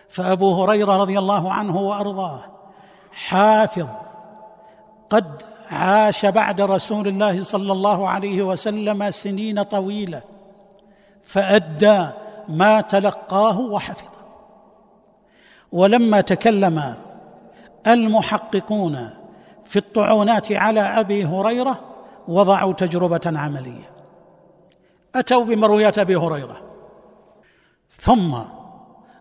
فأبو 0.10 0.63
هريرة 0.63 0.98
رضي 0.98 1.19
الله 1.19 1.54
عنه 1.54 1.78
وأرضاه 1.78 2.43
حافظ 3.12 3.88
قد 5.10 5.41
عاش 5.71 6.26
بعد 6.26 6.62
رسول 6.62 7.08
الله 7.08 7.43
صلى 7.43 7.71
الله 7.71 8.10
عليه 8.10 8.43
وسلم 8.43 9.12
سنين 9.12 9.63
طويلة 9.63 10.21
فأدى 11.24 12.08
ما 12.50 12.82
تلقاه 12.82 13.60
وحفظه. 13.60 14.15
ولما 15.71 16.21
تكلم 16.21 16.95
المحققون 17.88 19.10
في 19.65 19.80
الطعونات 19.80 20.52
على 20.52 20.80
أبي 20.80 21.26
هريرة 21.26 21.80
وضعوا 22.28 22.74
تجربة 22.74 23.21
عملية. 23.26 23.89
أتوا 25.15 25.43
بمرويات 25.43 26.00
أبي 26.00 26.15
هريرة. 26.15 26.58
ثم 27.91 28.38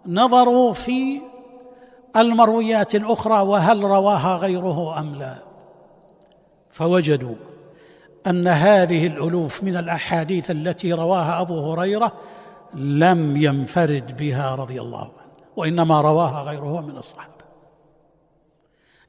نظروا 0.07 0.72
في 0.72 1.20
المرويات 2.16 2.94
الأخرى 2.94 3.40
وهل 3.40 3.85
رواها 3.85 4.37
غيره 4.37 5.00
أم 5.00 5.14
لا. 5.14 5.37
فوجدوا 6.70 7.35
أن 8.27 8.48
هذه 8.48 9.07
الألوف 9.07 9.64
من 9.64 9.77
الأحاديث 9.77 10.50
التي 10.50 10.92
رواها 10.92 11.40
أبو 11.40 11.72
هريرة 11.72 12.12
لم 12.74 13.37
ينفرد 13.37 14.16
بها 14.16 14.55
رضي 14.55 14.81
الله 14.81 15.03
عنه 15.03 15.24
وإنما 15.57 16.00
رواها 16.00 16.42
غيره 16.42 16.81
من 16.81 16.96
الصحابة. 16.96 17.33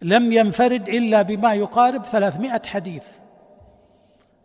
لم 0.02 0.32
ينفرد 0.32 0.90
إلا 0.90 1.22
بما 1.22 1.54
يقارب 1.54 2.06
ثلاثمائة 2.06 2.62
حديث 2.66 3.04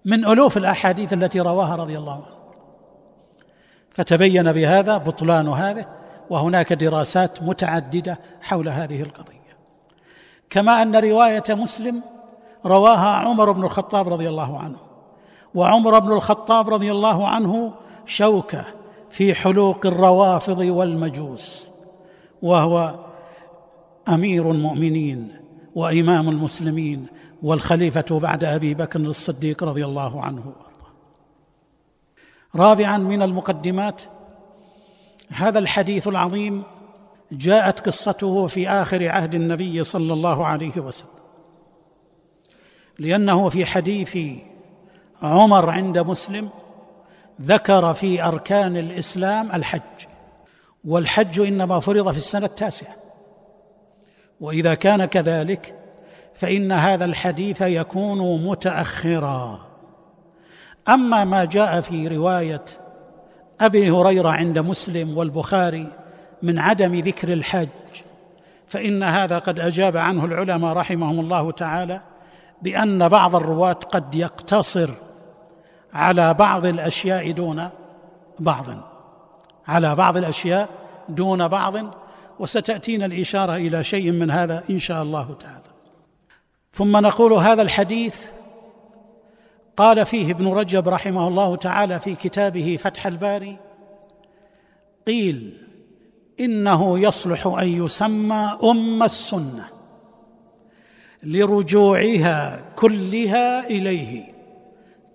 من 0.05 0.25
ألوف 0.25 0.57
الأحاديث 0.57 1.13
التي 1.13 1.41
رواها 1.41 1.77
رضي 1.77 1.99
الله 1.99 2.15
عنه. 2.15 2.41
فتبين 3.91 4.53
بهذا 4.53 4.97
بطلان 4.97 5.49
هذا 5.49 5.85
وهناك 6.31 6.73
دراسات 6.73 7.43
متعددة 7.43 8.19
حول 8.41 8.69
هذه 8.69 9.03
القضية. 9.03 9.57
كما 10.51 10.83
أن 10.83 10.97
رواية 10.97 11.43
مسلم 11.49 12.03
رواها 12.67 13.09
عمر 13.09 13.53
بن 13.53 13.65
الخطاب 13.65 14.09
رضي 14.09 14.29
الله 14.29 14.59
عنه. 14.59 14.77
وعمر 15.55 15.99
بن 15.99 16.13
الخطاب 16.13 16.71
رضي 16.71 16.91
الله 16.91 17.29
عنه 17.29 17.75
شوكة 18.07 18.65
في 19.11 19.35
حلوق 19.35 19.87
الروافض 19.87 20.59
والمجوس 20.59 21.71
وهو 22.43 22.95
أمير 24.09 24.51
المؤمنين. 24.51 25.40
وإمام 25.75 26.29
المسلمين 26.29 27.07
والخليفة 27.43 28.19
بعد 28.19 28.45
أبي 28.45 28.75
بكر 28.75 29.01
الصديق 29.01 29.65
رضي 29.65 29.85
الله 29.85 30.23
عنه 30.23 30.53
رابعا 32.55 32.99
من 32.99 33.23
المقدمات 33.23 34.03
هذا 35.29 35.59
الحديث 35.59 36.09
العظيم 36.09 36.63
جاءت 37.33 37.81
قصته 37.81 38.47
في 38.47 38.69
آخر 38.69 39.09
عهد 39.09 39.35
النبي 39.35 39.85
صلى 39.85 40.13
الله 40.13 40.47
عليه 40.47 40.77
وسلم 40.77 41.21
لأنه 42.99 43.49
في 43.49 43.67
حديث 43.67 44.19
عمر 45.23 45.71
عند 45.71 45.99
مسلم 45.99 46.49
ذكر 47.43 47.95
في 47.95 48.23
أركان 48.25 48.77
الإسلام 48.77 49.53
الحج 49.53 49.81
والحج 50.85 51.41
إنما 51.41 51.81
فرض 51.81 52.11
في 52.11 52.17
السنة 52.17 52.47
التاسعة. 52.47 53.00
وإذا 54.41 54.75
كان 54.75 55.05
كذلك 55.05 55.75
فإن 56.35 56.73
هذا 56.73 57.05
الحديث 57.05 57.61
يكون 57.61 58.45
متأخرا. 58.47 59.61
أما 60.89 61.25
ما 61.25 61.45
جاء 61.45 61.81
في 61.81 62.09
رواية 62.09 62.65
أبي 63.61 63.91
هريرة 63.91 64.29
عند 64.29 64.59
مسلم 64.59 65.19
والبخاري 65.19 65.89
من 66.43 66.59
عدم 66.59 66.95
ذكر 66.95 67.33
الحج 67.33 67.69
فإن 68.69 69.03
هذا 69.03 69.39
قد 69.39 69.61
أجاب 69.61 69.97
عنه 69.97 70.25
العلماء 70.25 70.73
رحمهم 70.73 71.21
الله 71.21 71.53
تعالى 71.53 72.01
بأن 72.63 73.09
بعض 73.09 73.37
الرواة 73.37 73.73
قد 73.73 74.15
يقتصر 74.15 74.91
على 75.95 76.35
بعض 76.35 76.67
الأشياء 76.67 77.31
دون 77.31 77.69
بعض 78.39 78.67
على 79.69 79.95
بعض 79.95 80.17
الأشياء 80.17 80.69
دون 81.09 81.49
بعض 81.49 81.75
وستأتينا 82.41 83.07
الإشارة 83.07 83.57
إلى 83.57 83.85
شيء 83.85 84.11
من 84.11 84.31
هذا 84.31 84.65
إن 84.71 84.79
شاء 84.79 85.03
الله 85.03 85.37
تعالى. 85.41 85.71
ثم 86.73 86.97
نقول 86.97 87.33
هذا 87.33 87.63
الحديث 87.63 88.17
قال 89.77 90.07
فيه 90.07 90.33
ابن 90.33 90.49
رجب 90.49 90.89
رحمه 90.89 91.29
الله 91.29 91.57
تعالى 91.57 92.01
في 92.01 92.15
كتابه 92.15 92.77
فتح 92.81 93.07
الباري 93.07 93.57
قيل 95.07 95.57
إنه 96.41 96.99
يصلح 96.99 97.47
أن 97.47 97.69
يسمى 97.85 98.59
أم 98.63 99.03
السنة 99.03 99.69
لرجوعها 101.23 102.65
كلها 102.77 103.67
إليه 103.67 104.25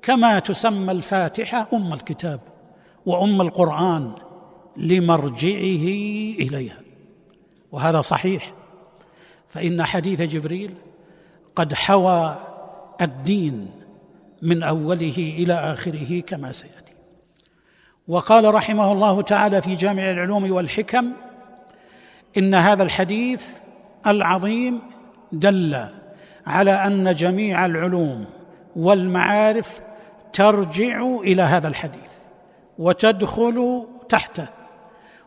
كما 0.02 0.40
تسمى 0.40 0.92
الفاتحة 0.92 1.68
أم 1.74 1.94
الكتاب 1.94 2.40
وأم 3.06 3.42
القرآن 3.42 4.12
لمرجعه 4.78 5.86
إليها. 6.40 6.85
وهذا 7.76 8.02
صحيح. 8.02 8.52
فإن 9.50 9.84
حديث 9.84 10.22
جبريل 10.22 10.74
قد 11.56 11.74
حوى 11.74 12.36
الدين 13.02 13.72
من 14.42 14.64
أوله 14.64 15.36
إلى 15.38 15.54
آخره 15.54 16.20
كما 16.20 16.52
سيأتي. 16.52 16.94
وقال 18.08 18.54
رحمه 18.54 18.92
الله 18.92 19.22
تعالى 19.22 19.62
في 19.62 19.76
جامع 19.76 20.12
العلوم 20.12 20.52
والحكم 20.52 21.12
إن 22.38 22.56
هذا 22.56 22.84
الحديث 22.84 23.48
العظيم 24.08 24.82
دل 25.32 25.86
على 26.48 26.72
أن 26.72 27.16
جميع 27.16 27.66
العلوم 27.66 28.26
والمعارف 28.76 29.80
ترجع 30.34 31.02
إلى 31.02 31.42
هذا 31.42 31.68
الحديث 31.68 32.12
وتدخل 32.78 33.88
تحته 34.10 34.48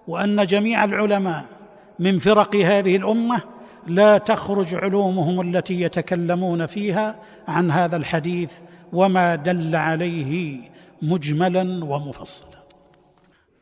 وأن 0.07 0.47
جميع 0.47 0.85
العلماء 0.85 1.58
من 1.99 2.19
فرق 2.19 2.57
هذه 2.57 2.97
الأمة 2.97 3.41
لا 3.87 4.19
تخرج 4.19 4.75
علومهم 4.75 5.41
التي 5.41 5.81
يتكلمون 5.81 6.67
فيها 6.67 7.17
عن 7.49 7.71
هذا 7.71 7.97
الحديث 7.97 8.53
وما 8.93 9.35
دل 9.35 9.77
عليه 9.77 10.61
مجملا 11.03 11.85
ومفصلا. 11.85 12.59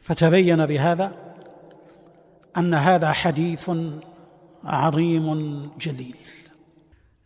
فتبين 0.00 0.66
بهذا 0.66 1.12
أن 2.56 2.74
هذا 2.74 3.12
حديث 3.12 3.70
عظيم 4.64 5.60
جليل. 5.80 6.16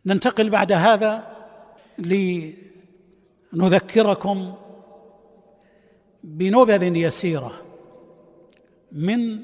ننتقل 0.06 0.50
بعد 0.50 0.72
هذا 0.72 1.26
لنذكركم 3.52 4.54
بنبذ 6.24 6.96
يسيرة 6.96 7.52
من 8.92 9.42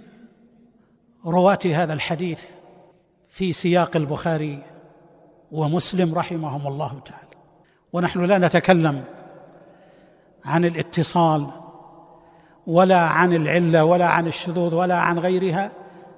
رواه 1.26 1.58
هذا 1.64 1.92
الحديث 1.92 2.40
في 3.28 3.52
سياق 3.52 3.96
البخاري 3.96 4.58
ومسلم 5.52 6.14
رحمهم 6.14 6.66
الله 6.66 7.00
تعالى. 7.04 7.26
ونحن 7.92 8.24
لا 8.24 8.38
نتكلم 8.38 9.04
عن 10.44 10.64
الاتصال 10.64 11.46
ولا 12.66 13.00
عن 13.00 13.32
العلة 13.32 13.84
ولا 13.84 14.06
عن 14.06 14.26
الشذوذ 14.26 14.74
ولا 14.74 14.94
عن 14.94 15.18
غيرها 15.18 15.72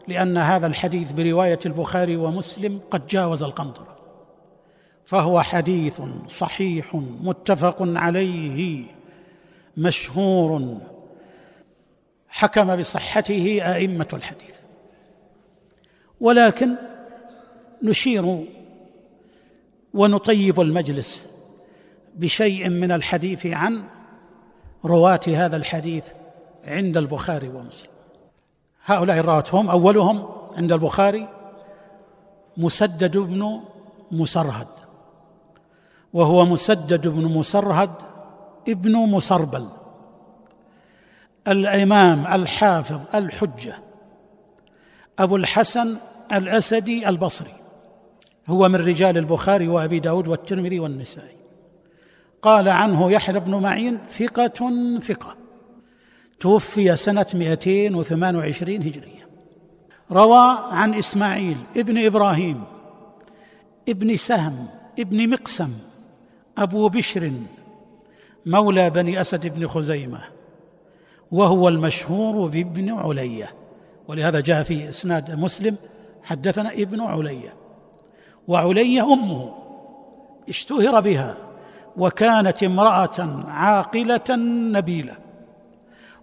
لأن 0.09 0.37
هذا 0.37 0.67
الحديث 0.67 1.13
برواية 1.13 1.59
البخاري 1.67 2.17
ومسلم 2.17 2.81
قد 2.91 3.07
جاوز 3.07 3.43
القنطرة. 3.43 3.97
فهو 5.05 5.43
حديث 5.43 6.01
صحيح 6.29 6.95
متفق 7.21 7.77
عليه 7.81 8.85
مشهور. 9.77 10.79
حكم 12.29 12.77
بصحته 12.77 13.61
أئمة 13.75 14.09
الحديث. 14.13 14.55
ولكن 16.21 16.75
نشير 17.83 18.45
ونطيب 19.95 20.61
المجلس 20.61 21.27
بشيء 22.15 22.69
من 22.69 22.93
الحديث 22.93 23.47
عن 23.47 23.85
رواة 24.85 25.21
هذا 25.27 25.57
الحديث 25.57 26.05
عند 26.65 26.97
البخاري 26.97 27.49
ومسلم. 27.49 27.91
هؤلاء 28.85 29.19
الرواة 29.19 29.45
هم 29.53 29.71
أولهم 29.71 30.29
عند 30.57 30.73
البخاري 30.73 31.29
مسدد 32.57 33.17
بن 33.17 33.61
مسرهد 34.11 34.67
وهو 36.13 36.45
مسدد 36.45 37.09
بن 37.09 37.25
مسرهد 37.25 37.91
ابن 38.69 38.93
مسربل 38.93 39.69
الإمام 41.49 42.27
الحافظ 42.27 43.01
الحجة 43.15 43.79
أبو 45.19 45.37
الحسن 45.37 45.97
الأسدي 46.33 47.09
البصري 47.09 47.53
هو 48.49 48.69
من 48.69 48.77
رجال 48.77 49.19
البخاري 49.19 49.69
وأبي 49.69 50.01
داود 50.01 50.29
والترمذي 50.29 50.81
والنسائي. 50.81 51.37
قال 52.43 52.69
عنه 52.69 53.11
يحيى 53.11 53.41
بن 53.41 53.55
معين 53.55 53.99
ثقة 54.19 54.71
ثقة. 55.01 55.37
توفي 56.41 56.97
سنة 56.97 57.27
228 57.35 58.83
هجرية. 58.83 59.29
روى 60.13 60.59
عن 60.71 60.95
إسماعيل 60.95 61.57
ابن 61.77 62.07
إبراهيم 62.07 62.65
ابن 63.89 64.17
سهم 64.17 64.67
ابن 64.99 65.31
مقسم 65.31 65.71
أبو 66.59 66.89
بشر 66.89 67.33
مولى 68.47 68.91
بني 68.91 69.21
أسد 69.21 69.47
بن 69.55 69.69
خزيمة 69.69 70.21
وهو 71.31 71.69
المشهور 71.69 72.49
بابن 72.49 72.91
علية. 72.91 73.55
ولهذا 74.09 74.41
جاء 74.41 74.63
في 74.63 74.89
إسناد 74.89 75.39
مسلم 75.39 75.77
حدثنا 76.23 76.73
ابن 76.73 77.01
علية 77.01 77.55
وعلية 78.49 79.13
أمه 79.13 79.55
اشتهر 80.49 81.01
بها 81.01 81.37
وكانت 81.97 82.63
امرأة 82.63 83.45
عاقلة 83.49 84.37
نبيلة. 84.73 85.17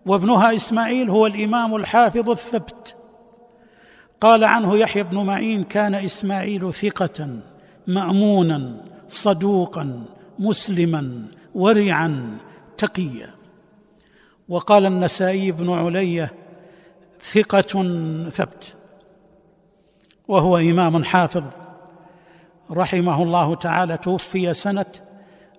وابنها 0.06 0.56
إسماعيل 0.56 1.10
هو 1.10 1.28
الإمام 1.28 1.76
الحافظ 1.76 2.30
الثبت. 2.30 2.96
قال 4.22 4.44
عنه 4.44 4.78
يحيى 4.78 5.04
بن 5.04 5.18
معين 5.18 5.64
كان 5.64 5.96
إسماعيل 5.96 6.74
ثقة 6.74 7.40
مأمونا 7.88 8.78
صدوقا 9.10 10.04
مسلما 10.40 11.26
ورعا 11.56 12.38
تقيا. 12.78 13.30
وقال 14.50 14.86
النسائي 14.86 15.52
بن 15.52 15.70
علية 15.70 16.34
ثقة 17.22 17.62
ثبت. 18.30 18.75
وهو 20.28 20.58
إمام 20.58 21.04
حافظ. 21.04 21.44
رحمه 22.72 23.24
الله 23.24 23.56
تعالى 23.56 23.98
توفي 23.98 24.54
سنة 24.54 24.86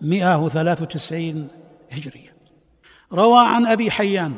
193 0.00 1.48
هجرية. 1.92 2.37
روى 3.12 3.46
عن 3.46 3.66
أبي 3.66 3.90
حيان 3.90 4.35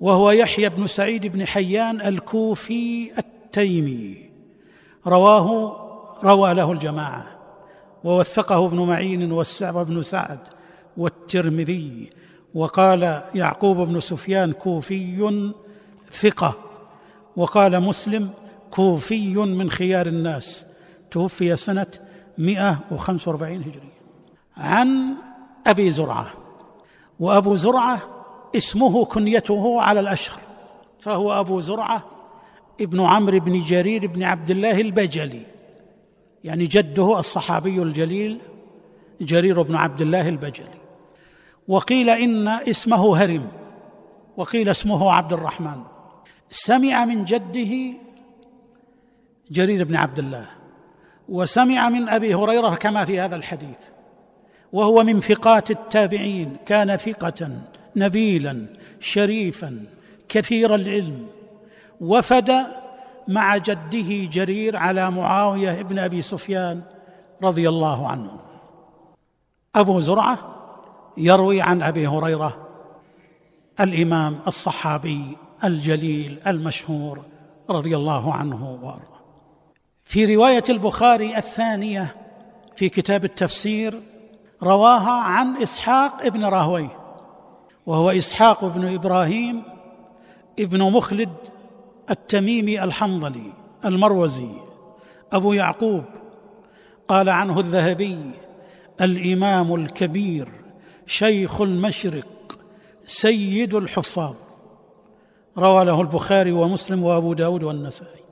وهو 0.00 0.30
يحيى 0.30 0.68
بن 0.68 0.86
سعيد 0.86 1.26
بن 1.26 1.46
حيان 1.46 2.00
الكوفي 2.00 3.10
التيمي. 3.18 4.30
رواه 5.06 5.76
روى 6.24 6.54
له 6.54 6.72
الجماعة 6.72 7.26
ووثقه 8.04 8.66
ابن 8.66 8.80
معين 8.80 9.32
والسعب 9.32 9.86
بن 9.86 10.02
سعد 10.02 10.38
والترمذي. 10.96 12.10
وقال 12.54 13.22
يعقوب 13.34 13.76
بن 13.76 14.00
سفيان 14.00 14.52
كوفي 14.52 15.42
ثقة. 16.12 16.54
وقال 17.36 17.80
مسلم 17.80 18.30
كوفي 18.70 19.34
من 19.34 19.70
خيار 19.70 20.06
الناس. 20.06 20.66
توفي 21.10 21.56
سنة 21.56 21.86
145 22.38 23.60
هجرية. 23.60 24.00
عن 24.56 25.14
أبي 25.66 25.92
زرعة. 25.92 26.26
وأبو 27.20 27.54
زرعة 27.54 28.02
اسمه 28.56 29.04
كنيته 29.04 29.80
على 29.80 30.00
الأشهر. 30.00 30.40
فهو 31.00 31.40
أبو 31.40 31.60
زرعة 31.60 32.04
ابن 32.80 33.00
عمرو 33.00 33.40
بن 33.40 33.60
جرير 33.60 34.06
بن 34.06 34.22
عبد 34.22 34.50
الله 34.50 34.80
البجلي. 34.80 35.42
يعني 36.44 36.66
جده 36.66 37.18
الصحابي 37.18 37.82
الجليل 37.82 38.38
جرير 39.20 39.62
بن 39.62 39.74
عبد 39.74 40.00
الله 40.00 40.28
البجلي. 40.28 40.80
وقيل 41.68 42.10
إن 42.10 42.48
اسمه 42.48 43.16
هرم. 43.16 43.48
وقيل 44.36 44.68
اسمه 44.68 45.12
عبد 45.12 45.32
الرحمن. 45.32 45.82
سمع 46.50 47.04
من 47.04 47.24
جده 47.24 47.94
جرير 49.50 49.84
بن 49.84 49.96
عبد 49.96 50.18
الله 50.18 50.46
وسمع 51.28 51.88
من 51.88 52.08
أبي 52.08 52.34
هريرة 52.34 52.74
كما 52.74 53.04
في 53.04 53.20
هذا 53.20 53.36
الحديث 53.36 53.78
وهو 54.72 55.02
من 55.02 55.20
ثقات 55.20 55.70
التابعين 55.70 56.56
كان 56.66 56.96
ثقة 56.96 57.50
نبيلا 57.96 58.66
شريفا 59.00 59.84
كثير 60.28 60.74
العلم 60.74 61.26
وفد 62.00 62.66
مع 63.28 63.56
جده 63.56 64.24
جرير 64.24 64.76
على 64.76 65.10
معاوية 65.10 65.82
بن 65.82 65.98
أبي 65.98 66.22
سفيان 66.22 66.82
رضي 67.42 67.68
الله 67.68 68.08
عنه. 68.08 68.30
أبو 69.74 70.00
زرعة 70.00 70.38
يروي 71.16 71.60
عن 71.60 71.82
أبي 71.82 72.06
هريرة 72.06 72.66
الإمام 73.80 74.38
الصحابي 74.46 75.36
الجليل 75.64 76.38
المشهور 76.46 77.22
رضي 77.70 77.96
الله 77.96 78.34
عنه 78.34 78.70
وأرضاه. 78.70 79.09
في 80.10 80.34
رواية 80.34 80.64
البخاري 80.68 81.36
الثانية 81.36 82.16
في 82.76 82.88
كتاب 82.88 83.24
التفسير 83.24 84.00
رواها 84.62 85.10
عن 85.10 85.56
إسحاق 85.56 86.22
ابن 86.22 86.44
راهويه 86.44 86.98
وهو 87.86 88.10
إسحاق 88.10 88.64
بن 88.64 88.94
إبراهيم 88.94 89.62
ابن 90.58 90.92
مخلد 90.92 91.34
التميمي 92.10 92.84
الحنظلي 92.84 93.52
المروزي. 93.84 94.48
أبو 95.32 95.52
يعقوب 95.52 96.04
قال 97.08 97.28
عنه 97.28 97.60
الذهبي 97.60 98.18
الإمام 99.00 99.74
الكبير 99.74 100.48
شيخ 101.06 101.60
المشرق 101.60 102.58
سيد 103.06 103.74
الحفاظ. 103.74 104.34
روى 105.58 105.84
له 105.84 106.00
البخاري 106.00 106.52
ومسلم 106.52 107.04
وأبو 107.04 107.32
داود 107.32 107.62
والنسائي. 107.62 108.29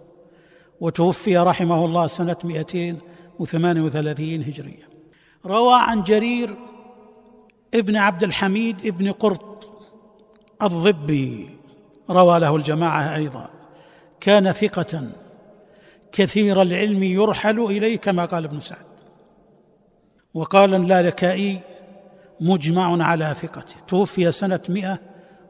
وتوفي 0.80 1.36
رحمه 1.38 1.84
الله 1.84 2.06
سنة 2.06 2.36
238 2.44 4.42
هجرية. 4.42 4.88
روى 5.46 5.74
عن 5.74 6.02
جرير 6.02 6.56
ابن 7.74 7.96
عبد 7.96 8.22
الحميد 8.22 8.86
ابن 8.86 9.12
قرط 9.12 9.70
الضبي 10.62 11.50
روى 12.10 12.38
له 12.38 12.56
الجماعة 12.56 13.14
أيضا. 13.14 13.48
كان 14.20 14.52
ثقة 14.52 15.08
كثير 16.12 16.62
العلم 16.62 17.02
يرحل 17.02 17.60
إليه 17.60 17.96
كما 17.96 18.24
قال 18.24 18.44
ابن 18.44 18.60
سعد. 18.60 18.88
وقال 20.34 20.74
اللالكائي 20.74 21.60
مجمع 22.40 23.04
على 23.04 23.34
ثقته 23.40 23.74
توفي 23.88 24.32
سنة 24.32 24.60
مئة 24.68 24.98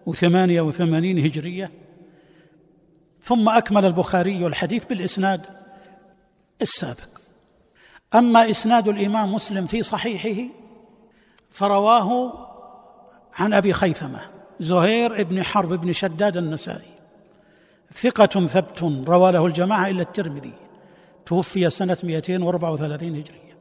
وثمانية 0.07 0.61
وثمانين 0.61 1.19
هجرية. 1.19 1.71
ثم 3.29 3.49
أكمل 3.49 3.87
البخاري 3.87 4.47
الحديث 4.47 4.85
بالإسناد 4.85 5.47
السابق. 6.63 7.09
أما 8.15 8.51
إسناد 8.51 8.89
الإمام 8.89 9.35
مسلم 9.35 9.67
في 9.67 9.83
صحيحه 9.83 10.53
فرواه 11.51 12.33
عن 13.39 13.53
أبي 13.53 13.73
خيثمة 13.73 14.21
زهير 14.61 15.23
بن 15.23 15.43
حرب 15.43 15.73
بن 15.73 15.93
شداد 15.93 16.37
النسائي. 16.37 16.91
ثقة 17.93 18.47
ثبت 18.47 18.83
روى 19.09 19.33
له 19.33 19.47
الجماعة 19.47 19.89
إلا 19.89 20.03
الترمذي 20.03 20.53
توفي 21.27 21.71
سنة 21.71 21.99
234 22.05 23.09
هجرية. 23.09 23.57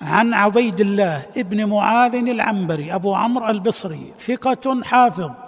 عن 0.00 0.34
عبيد 0.34 0.80
الله 0.80 1.22
ابن 1.36 1.64
معاذ 1.64 2.14
العنبري 2.14 2.94
أبو 2.94 3.14
عمرو 3.14 3.48
البصري 3.48 4.12
ثقة 4.26 4.82
حافظ 4.82 5.43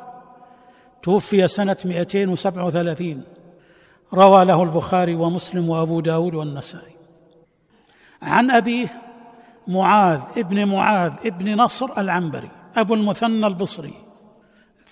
توفي 1.07 1.49
سنة 1.49 1.77
237 1.85 3.23
روى 4.15 4.45
له 4.45 4.63
البخاري 4.63 5.15
ومسلم 5.15 5.69
وأبو 5.69 6.01
داود 6.01 6.35
والنسائي. 6.35 6.97
عن 8.23 8.51
أبيه 8.51 9.03
معاذ 9.69 10.21
ابن 10.37 10.65
معاذ 10.65 11.13
ابن 11.25 11.55
نصر 11.55 11.99
العنبري 11.99 12.51
أبو 12.77 12.95
المثنى 12.95 13.47
البصري. 13.47 13.93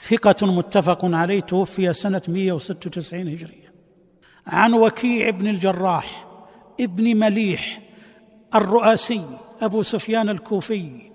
ثقة 0.09 0.47
متفق 0.47 1.05
عليه 1.05 1.41
توفي 1.41 1.93
سنة 1.93 2.23
196 2.29 3.29
هجرية. 3.29 3.73
عن 4.47 4.75
وكيع 4.75 5.31
بن 5.31 5.49
الجراح 5.49 6.27
ابن 6.81 7.17
مليح 7.17 7.81
الرؤاسي 8.55 9.25
أبو 9.63 9.83
سفيان 9.83 10.29
الكوفي. 10.29 11.11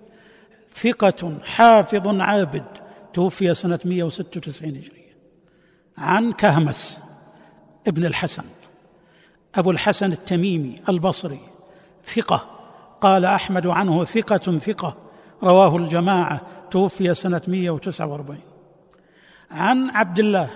ثقة 0.75 1.37
حافظ 1.43 2.21
عابد 2.21 2.88
توفي 3.13 3.53
سنة 3.53 3.79
196 3.85 4.69
هجرية. 4.69 5.15
عن 5.97 6.31
كهمس 6.31 6.99
ابن 7.87 8.05
الحسن. 8.05 8.43
أبو 9.55 9.71
الحسن 9.71 10.11
التميمي 10.11 10.81
البصري 10.89 11.39
ثقة. 12.05 12.49
قال 13.01 13.25
أحمد 13.25 13.67
عنه 13.67 14.03
ثقة 14.03 14.57
ثقة. 14.57 14.97
رواه 15.43 15.77
الجماعة 15.77 16.41
توفي 16.71 17.13
سنة 17.13 17.41
149 17.47 18.39
عن 19.51 19.89
عبد 19.89 20.19
الله 20.19 20.49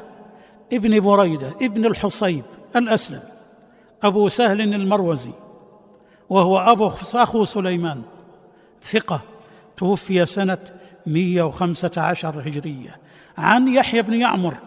ابن 0.74 1.00
بريدة 1.00 1.52
ابن 1.62 1.86
الحصيب 1.86 2.44
الاسلم 2.76 3.22
أبو 4.04 4.30
سهل 4.30 4.62
المروزي 4.62 5.34
وهو 6.30 6.58
أبو 6.58 6.88
أخو 7.14 7.44
سليمان 7.44 8.02
ثقة. 8.84 9.22
توفي 9.78 10.26
سنة 10.26 10.58
115 11.06 12.48
هجرية. 12.48 13.00
عن 13.38 13.68
يحيى 13.68 14.02
بن 14.02 14.14
يعمر 14.14 14.58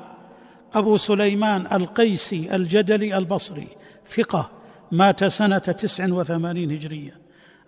أبو 0.75 0.97
سليمان 0.97 1.67
القيسي 1.73 2.55
الجدلي 2.55 3.19
البصري 3.19 3.69
ثقة 4.07 4.51
مات 4.93 5.25
تسع 5.25 6.07
وثمانين 6.13 6.71
هجرية. 6.71 7.19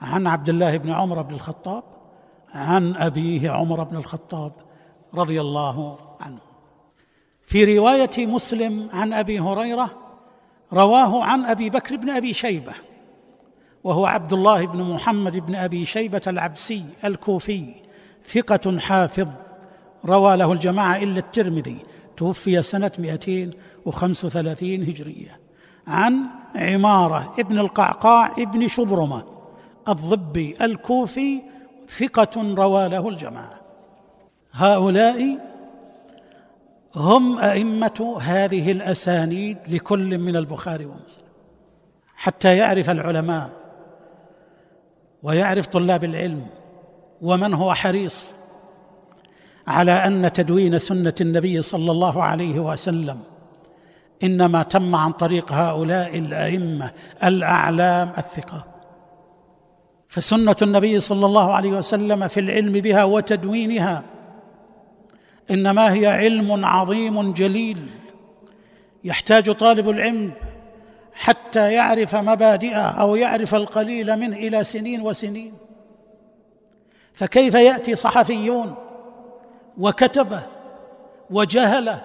عن 0.02 0.26
عبد 0.26 0.48
الله 0.48 0.76
بن 0.76 0.90
عمر 0.90 1.22
بن 1.22 1.34
الخطاب 1.34 1.84
عن 2.54 2.96
أبيه 2.96 3.50
عمر 3.50 3.84
بن 3.84 3.96
الخطاب 3.96 4.52
رضي 5.14 5.40
الله 5.40 5.98
عنه. 6.20 6.38
في 7.46 7.78
رواية 7.78 8.26
مسلم 8.26 8.88
عن 8.92 9.12
أبي 9.12 9.40
هريرة 9.40 9.90
رواه 10.72 11.24
عن 11.24 11.44
أبي 11.44 11.70
بكر 11.70 11.96
بن 11.96 12.10
أبي 12.10 12.34
شيبة 12.34 12.72
وهو 13.84 14.06
عبد 14.06 14.32
الله 14.32 14.66
بن 14.66 14.82
محمد 14.82 15.36
بن 15.36 15.54
أبي 15.54 15.86
شيبة 15.86 16.22
العبسي 16.26 16.84
الكوفي. 17.04 17.74
ثقة 18.32 18.78
حافظ 18.78 19.28
روى 20.04 20.36
له 20.36 20.52
الجماعة 20.52 20.96
إلا 20.96 21.18
الترمذي. 21.18 21.76
توفي 22.16 22.62
سنة 22.62 22.92
235 22.98 24.82
هجرية. 24.82 25.40
عن 25.86 26.14
عمارة 26.56 27.34
ابن 27.38 27.58
القعقاع 27.58 28.32
ابن 28.38 28.68
شبرمة 28.68 29.24
الضبي 29.88 30.56
الكوفي 30.60 31.42
ثقة 31.88 32.54
روى 32.54 32.88
له 32.88 33.08
الجماعة. 33.08 33.60
هؤلاء 34.52 35.38
هم 36.96 37.38
أئمة 37.38 38.18
هذه 38.20 38.72
الأسانيد 38.72 39.58
لكل 39.68 40.18
من 40.18 40.36
البخاري 40.36 40.84
ومسلم. 40.84 41.28
حتى 42.16 42.56
يعرف 42.56 42.90
العلماء 42.90 43.50
ويعرف 45.22 45.66
طلاب 45.66 46.04
العلم 46.04 46.46
ومن 47.22 47.54
هو 47.54 47.74
حريص 47.74 48.32
على 49.66 49.92
أن 49.92 50.32
تدوين 50.32 50.78
سنة 50.78 51.14
النبي 51.20 51.62
صلى 51.62 51.92
الله 51.92 52.22
عليه 52.22 52.60
وسلم 52.60 53.20
إنما 54.22 54.62
تم 54.62 54.94
عن 54.94 55.12
طريق 55.12 55.52
هؤلاء 55.52 56.18
الأئمة 56.18 56.90
الأعلام 57.24 58.12
الثقة. 58.18 58.64
فسنة 60.08 60.56
النبي 60.62 61.00
صلى 61.00 61.26
الله 61.26 61.54
عليه 61.54 61.70
وسلم 61.70 62.28
في 62.28 62.40
العلم 62.40 62.72
بها 62.72 63.04
وتدوينها 63.04 64.02
إنما 65.50 65.92
هي 65.92 66.06
علم 66.06 66.64
عظيم 66.64 67.32
جليل 67.32 67.78
يحتاج 69.04 69.50
طالب 69.52 69.90
العلم 69.90 70.32
حتى 71.12 71.72
يعرف 71.72 72.14
مبادئه 72.14 72.82
أو 72.82 73.16
يعرف 73.16 73.54
القليل 73.54 74.16
منه 74.16 74.36
إلى 74.36 74.64
سنين 74.64 75.02
وسنين. 75.02 75.67
فكيف 77.18 77.54
يأتي 77.54 77.94
صحفيون 77.94 78.74
وكتبه 79.78 80.42
وجهله 81.30 82.04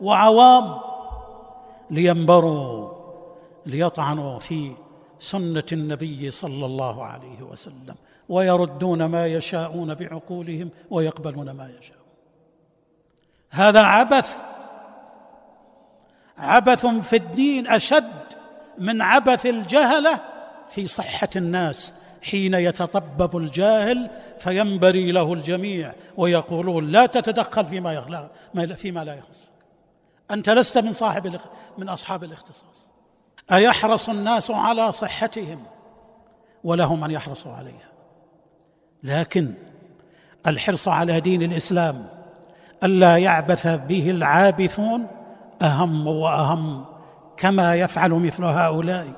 وعوام 0.00 0.80
لينبروا 1.90 2.92
ليطعنوا 3.66 4.38
في 4.38 4.72
سنة 5.20 5.64
النبي 5.72 6.30
صلى 6.30 6.66
الله 6.66 7.04
عليه 7.04 7.42
وسلم 7.42 7.94
ويردون 8.28 9.04
ما 9.04 9.26
يشاءون 9.26 9.94
بعقولهم 9.94 10.70
ويقبلون 10.90 11.50
ما 11.50 11.70
يشاءون. 11.78 12.02
هذا 13.50 13.80
عبث 13.82 14.36
عبث 16.38 16.86
في 16.86 17.16
الدين 17.16 17.66
أشد 17.66 18.12
من 18.78 19.02
عبث 19.02 19.46
الجهلة 19.46 20.20
في 20.68 20.86
صحة 20.86 21.30
الناس 21.36 22.01
حين 22.22 22.54
يتطبب 22.54 23.36
الجاهل 23.36 24.10
فينبري 24.38 25.12
له 25.12 25.32
الجميع 25.32 25.92
ويقولون 26.16 26.88
لا 26.88 27.06
تتدخل 27.06 27.66
فيما 27.66 27.92
يغلى 27.92 28.28
فيما 28.76 29.04
لا 29.04 29.14
يخص. 29.14 29.50
أنت 30.30 30.50
لست 30.50 30.78
من 30.78 30.92
صاحب 30.92 31.40
من 31.78 31.88
أصحاب 31.88 32.24
الاختصاص. 32.24 32.90
أيحرص 33.52 34.08
الناس 34.08 34.50
على 34.50 34.92
صحتهم 34.92 35.62
وله 36.64 36.94
من 36.94 37.10
يحرص 37.10 37.46
عليها. 37.46 37.88
لكن 39.02 39.54
الحرص 40.46 40.88
على 40.88 41.20
دين 41.20 41.42
الإسلام 41.42 42.06
ألا 42.84 43.16
يعبث 43.16 43.66
به 43.66 44.10
العابثون 44.10 45.06
أهم 45.62 46.06
وأهم 46.06 46.84
كما 47.36 47.74
يفعل 47.74 48.10
مثل 48.10 48.44
هؤلاء. 48.44 49.08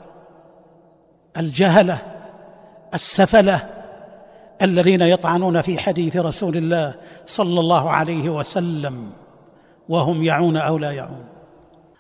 الجهلة 1.37 2.14
السفلة 2.95 3.71
الذين 4.63 5.01
يطعنون 5.01 5.63
في 5.63 5.79
حديث 5.79 6.17
رسول 6.17 6.57
الله 6.57 6.95
صلى 7.27 7.61
الله 7.61 7.91
عليه 7.91 8.29
وسلم 8.29 9.11
وهم 9.89 10.23
يعون 10.23 10.57
أو 10.57 10.79
لا 10.79 10.91
يعون. 10.91 11.25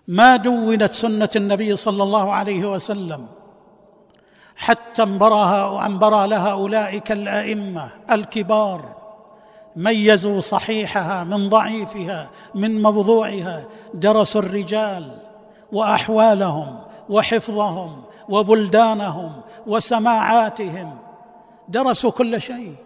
ما 0.09 0.37
دونت 0.37 0.93
سنة 0.93 1.29
النبي 1.37 1.77
صلى 1.77 2.03
الله 2.03 2.33
عليه 2.33 2.73
وسلم 2.73 3.27
حتى 4.57 5.03
انبرها 5.03 5.87
انبرى 5.87 6.27
لها 6.27 6.53
أولئك 6.53 7.13
الأئمة 7.13 7.89
الكبار 8.11 8.95
ميزوا 9.77 10.41
صحيحها 10.41 11.25
من 11.25 11.49
ضعيفها 11.49 12.31
من 12.55 12.83
موضوعها 12.83 13.65
درسوا 13.95 14.41
الرجال 14.41 15.11
وأحوالهم 15.73 16.79
وحفظهم 17.09 18.03
وبلدانهم 18.29 19.33
وسماعاتهم. 19.67 20.99
درسوا 21.69 22.11
كل 22.11 22.41
شيء. 22.41 22.77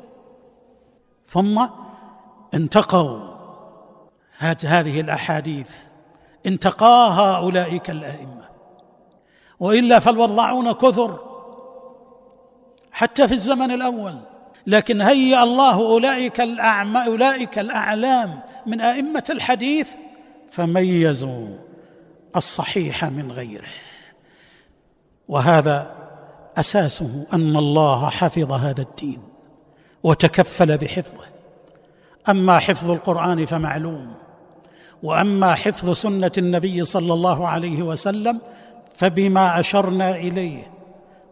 ثم 1.29 1.67
انتقوا. 2.55 3.21
هذه 4.65 5.01
الأحاديث. 5.01 5.71
انتقاها 6.47 7.37
اولئك 7.37 7.91
الائمه 7.91 8.49
وإلا 9.61 9.99
فالوضاعون 9.99 10.73
كثر. 10.73 11.19
حتى 12.93 13.29
في 13.29 13.35
الزمن 13.35 13.71
الأول. 13.71 14.15
لكن 14.67 15.01
هيأ 15.01 15.43
الله 15.43 15.75
أولئك 15.75 16.41
الأعمى 16.41 17.07
أولئك 17.07 17.59
الأعلام 17.59 18.41
من 18.67 18.81
أئمة 18.81 19.25
الحديث 19.31 19.89
فميزوا 20.51 21.49
الصحيح 22.37 23.05
من 23.05 23.33
غيره. 23.33 23.69
وهذا 25.29 25.98
أساسه 26.59 27.27
أن 27.33 27.57
الله 27.57 28.11
حفظ 28.11 28.53
هذا 28.53 28.83
الدين 28.83 29.19
وتكفل 30.03 30.79
بحفظه. 30.79 31.25
أما 32.29 32.59
حفظ 32.59 32.91
القرآن 32.91 33.47
فمعلوم 33.47 34.15
وأما 35.03 35.55
حفظ 35.55 35.91
سنة 35.91 36.33
النبي 36.39 36.85
صلى 36.85 37.13
الله 37.13 37.49
عليه 37.49 37.83
وسلم 37.83 38.41
فبما 38.97 39.61
أشرنا 39.61 40.17
إليه 40.17 40.67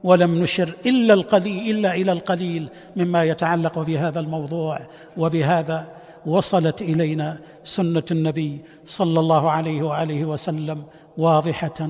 ولم 0.05 0.43
نشر 0.43 0.75
إلا 0.87 1.15
القليل 1.15 1.77
إلا 1.77 1.95
إلى 1.95 2.13
القليل 2.13 2.69
مما 2.97 3.25
يتعلق 3.25 3.79
بهذا 3.79 4.21
الموضوع 4.21 4.81
وبهذا 5.17 5.89
وصلت 6.27 6.83
إلينا 6.83 7.39
سنة 7.65 8.03
النبي 8.11 8.61
صلى 8.87 9.21
الله 9.21 9.51
عليه 9.51 9.83
وآله 9.83 10.25
وسلم 10.25 10.85
واضحة 11.19 11.89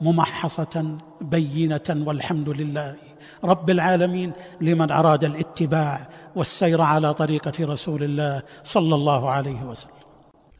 ممحصة 0.00 0.96
بينة 1.20 2.04
والحمد 2.06 2.48
لله 2.48 2.96
رب 3.44 3.70
العالمين 3.70 4.32
لمن 4.60 4.90
أراد 4.90 5.24
الاتباع 5.24 6.08
والسير 6.36 6.80
على 6.82 7.14
طريقة 7.14 7.52
رسول 7.60 8.02
الله 8.02 8.42
صلى 8.64 8.94
الله 8.94 9.30
عليه 9.30 9.62
وسلم. 9.62 9.92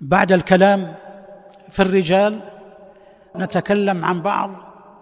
بعد 0.01 0.33
الكلام 0.33 0.95
في 1.71 1.83
الرجال 1.83 2.41
نتكلم 3.37 4.05
عن 4.05 4.23
بعض 4.23 4.51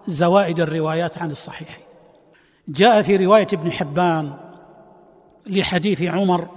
زوائد 0.09 0.61
الروايات 0.61 1.19
عن 1.19 1.31
الصحيح 1.31 1.79
جاء 2.69 3.03
في 3.03 3.17
رواية 3.17 3.47
ابن 3.53 3.73
حبان 3.73 4.33
لحديث 5.47 6.03
عمر 6.03 6.49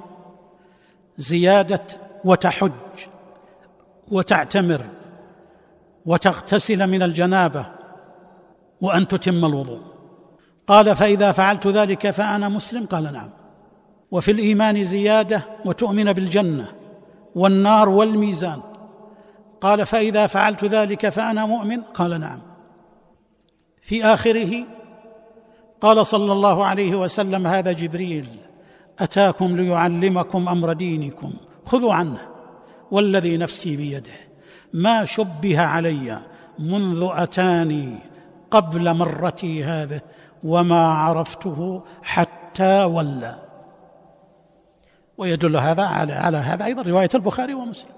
زيادة 1.17 1.81
وتحج 2.23 2.71
وتعتمر 4.07 4.85
وتغتسل 6.05 6.87
من 6.87 7.03
الجنابة 7.03 7.65
وأن 8.81 9.07
تتم 9.07 9.45
الوضوء. 9.45 9.79
قال 10.67 10.95
فإذا 10.95 11.31
فعلت 11.31 11.67
ذلك 11.67 12.11
فأنا 12.11 12.49
مسلم؟ 12.49 12.85
قال 12.85 13.03
نعم. 13.03 13.29
وفي 14.11 14.31
الإيمان 14.31 14.83
زيادة 14.83 15.45
وتؤمن 15.65 16.13
بالجنة 16.13 16.67
والنار 17.35 17.89
والميزان. 17.89 18.61
قال 19.61 19.85
فإذا 19.85 20.27
فعلت 20.27 20.65
ذلك 20.65 21.09
فأنا 21.09 21.45
مؤمن؟ 21.45 21.81
قال 21.81 22.19
نعم. 22.19 22.41
في 23.81 24.05
آخره 24.05 24.63
قال 25.81 26.05
صلى 26.05 26.31
الله 26.31 26.65
عليه 26.65 26.95
وسلم 26.95 27.47
هذا 27.47 27.71
جبريل 27.71 28.27
أتاكم 28.99 29.57
ليعلمكم 29.57 30.49
أمر 30.49 30.73
دينكم. 30.73 31.33
خذوا 31.65 31.93
عنه. 31.93 32.19
والذي 32.91 33.37
نفسي 33.37 33.75
بيده. 33.75 34.11
ما 34.73 35.05
شبه 35.05 35.61
علي 35.61 36.19
منذ 36.59 37.09
أتاني 37.11 38.08
قبل 38.51 38.93
مرتي 38.93 39.63
هذه 39.63 40.01
وما 40.43 40.91
عرفته 40.93 41.83
حتى 42.03 42.83
ولى. 42.83 43.35
ويدل 45.17 45.57
هذا 45.57 45.83
على 45.83 46.13
على 46.13 46.37
هذا 46.37 46.65
أيضا 46.65 46.81
رواية 46.81 47.09
البخاري 47.15 47.53
ومسلم. 47.53 47.95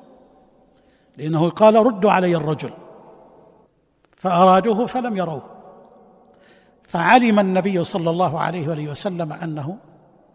لأنه 1.17 1.49
قال 1.49 1.75
ردوا 1.75 2.11
علي 2.11 2.35
الرجل. 2.35 2.73
فأرادوه 4.17 4.85
فلم 4.85 5.17
يروه. 5.17 5.49
فعلم 6.87 7.39
النبي 7.39 7.83
صلى 7.83 8.09
الله 8.09 8.39
عليه 8.39 8.67
وآله 8.67 8.87
وسلم 8.91 9.33
أنه 9.33 9.77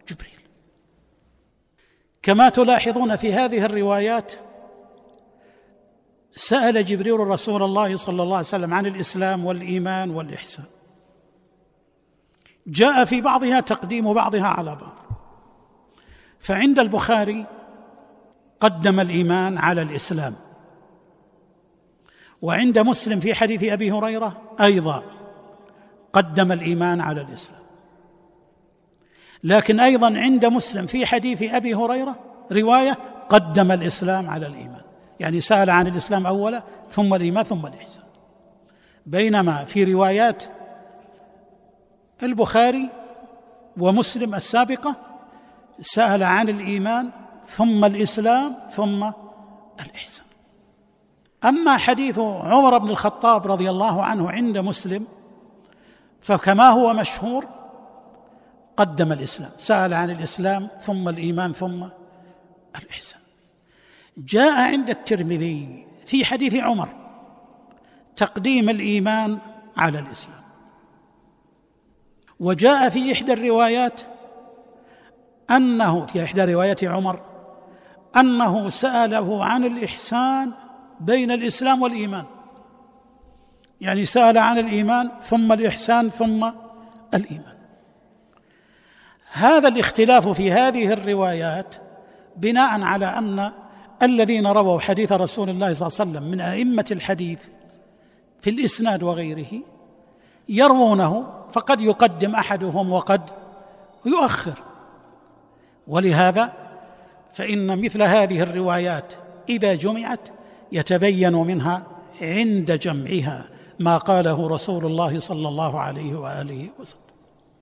جبريل. 0.09 0.39
كما 2.21 2.49
تلاحظون 2.49 3.15
في 3.15 3.33
هذه 3.33 3.65
الروايات 3.65 4.33
سأل 6.37 6.85
جبريل 6.85 7.19
رسول 7.19 7.63
الله 7.63 7.97
صلى 7.97 8.23
الله 8.23 8.37
عليه 8.37 8.47
وسلم 8.47 8.73
عن 8.73 8.85
الإسلام 8.85 9.45
والإيمان 9.45 10.09
والإحسان. 10.09 10.65
جاء 12.67 13.05
في 13.05 13.21
بعضها 13.21 13.59
تقديم 13.59 14.13
بعضها 14.13 14.47
على 14.47 14.75
بعض. 14.75 14.95
فعند 16.39 16.79
البخاري 16.79 17.45
قدم 18.59 18.99
الإيمان 18.99 19.57
على 19.57 19.81
الإسلام. 19.81 20.35
وعند 22.41 22.79
مسلم 22.79 23.19
في 23.19 23.33
حديث 23.33 23.63
أبي 23.63 23.91
هريرة 23.91 24.41
أيضا 24.61 25.03
قدم 26.13 26.51
الإيمان 26.51 27.01
على 27.01 27.21
الإسلام. 27.21 27.61
لكن 29.43 29.79
أيضا 29.79 30.17
عند 30.17 30.45
مسلم 30.45 30.85
في 30.85 31.05
حديث 31.05 31.53
أبي 31.53 31.75
هريرة 31.75 32.15
رواية 32.51 32.93
قدم 33.29 33.71
الإسلام 33.71 34.29
على 34.29 34.47
الإيمان. 34.47 34.86
يعني 35.19 35.41
سأل 35.41 35.69
عن 35.69 35.87
الإسلام 35.87 36.25
أولا 36.25 36.63
ثم 36.91 37.13
الايمان 37.13 37.43
ثم 37.43 37.65
الاحسان 37.65 38.03
بينما 39.05 39.65
في 39.65 39.83
روايات 39.83 40.43
البخاري 42.23 42.89
ومسلم 43.77 44.35
السابقة 44.35 44.95
سأل 45.81 46.23
عن 46.23 46.49
الإيمان 46.49 47.09
ثم 47.45 47.85
الإسلام 47.85 48.55
ثم 48.71 49.11
الإحسان. 49.79 50.25
أما 51.45 51.77
حديث 51.77 52.19
عمر 52.19 52.77
بن 52.77 52.89
الخطاب 52.89 53.47
رضي 53.47 53.69
الله 53.69 54.03
عنه 54.03 54.31
عند 54.31 54.57
مسلم 54.57 55.07
فكما 56.21 56.69
هو 56.69 56.93
مشهور 56.93 57.45
قدم 58.77 59.11
الإسلام 59.11 59.51
سأل 59.57 59.93
عن 59.93 60.09
الإسلام 60.09 60.69
ثم 60.81 61.09
الإيمان 61.09 61.53
ثم 61.53 61.87
الإحسان. 62.75 63.16
جاء 64.17 64.71
عند 64.71 64.89
الترمذي 64.89 65.87
في 66.05 66.25
حديث 66.25 66.55
عمر 66.55 66.89
تقديم 68.15 68.69
الإيمان 68.69 69.39
على 69.77 69.99
الإسلام. 69.99 70.41
وجاء 72.39 72.89
في 72.89 73.13
إحدى 73.13 73.33
الروايات 73.33 74.01
أنه 75.51 76.05
في 76.05 76.23
إحدى 76.23 76.53
روايات 76.53 76.83
عمر 76.83 77.19
أنه 78.17 78.69
سأله 78.69 79.45
عن 79.45 79.65
الإحسان 79.65 80.51
بين 80.99 81.31
الإسلام 81.31 81.81
والإيمان. 81.81 82.25
يعني 83.81 84.05
سأل 84.05 84.37
عن 84.37 84.57
الإيمان 84.57 85.11
ثم 85.21 85.51
الإحسان 85.51 86.09
ثم 86.09 86.51
الإيمان. 87.13 87.57
هذا 89.31 89.67
الاختلاف 89.67 90.27
في 90.27 90.51
هذه 90.51 90.93
الروايات 90.93 91.75
بناء 92.35 92.81
على 92.81 93.05
أن 93.05 93.51
الذين 94.03 94.47
رووا 94.47 94.79
حديث 94.79 95.11
رسول 95.11 95.49
الله 95.49 95.73
صلى 95.73 95.87
الله 95.87 95.99
عليه 95.99 96.11
وسلم 96.11 96.23
من 96.31 96.41
أئمة 96.41 96.85
الحديث 96.91 97.39
في 98.41 98.49
الإسناد 98.49 99.03
وغيره 99.03 99.61
يروونه 100.49 101.27
فقد 101.51 101.81
يقدم 101.81 102.35
أحدهم 102.35 102.93
وقد 102.93 103.21
يؤخر. 104.05 104.53
ولهذا 105.87 106.53
فإن 107.33 107.81
مثل 107.81 108.01
هذه 108.01 108.41
الروايات 108.41 109.13
إذا 109.49 109.75
جمعت 109.75 110.29
يتبين 110.71 111.33
منها 111.33 111.83
عند 112.21 112.71
جمعها 112.71 113.45
ما 113.79 113.97
قاله 113.97 114.47
رسول 114.47 114.85
الله 114.85 115.19
صلى 115.19 115.47
الله 115.47 115.79
عليه 115.79 116.15
وآله 116.15 116.69
وسلم. 116.79 117.06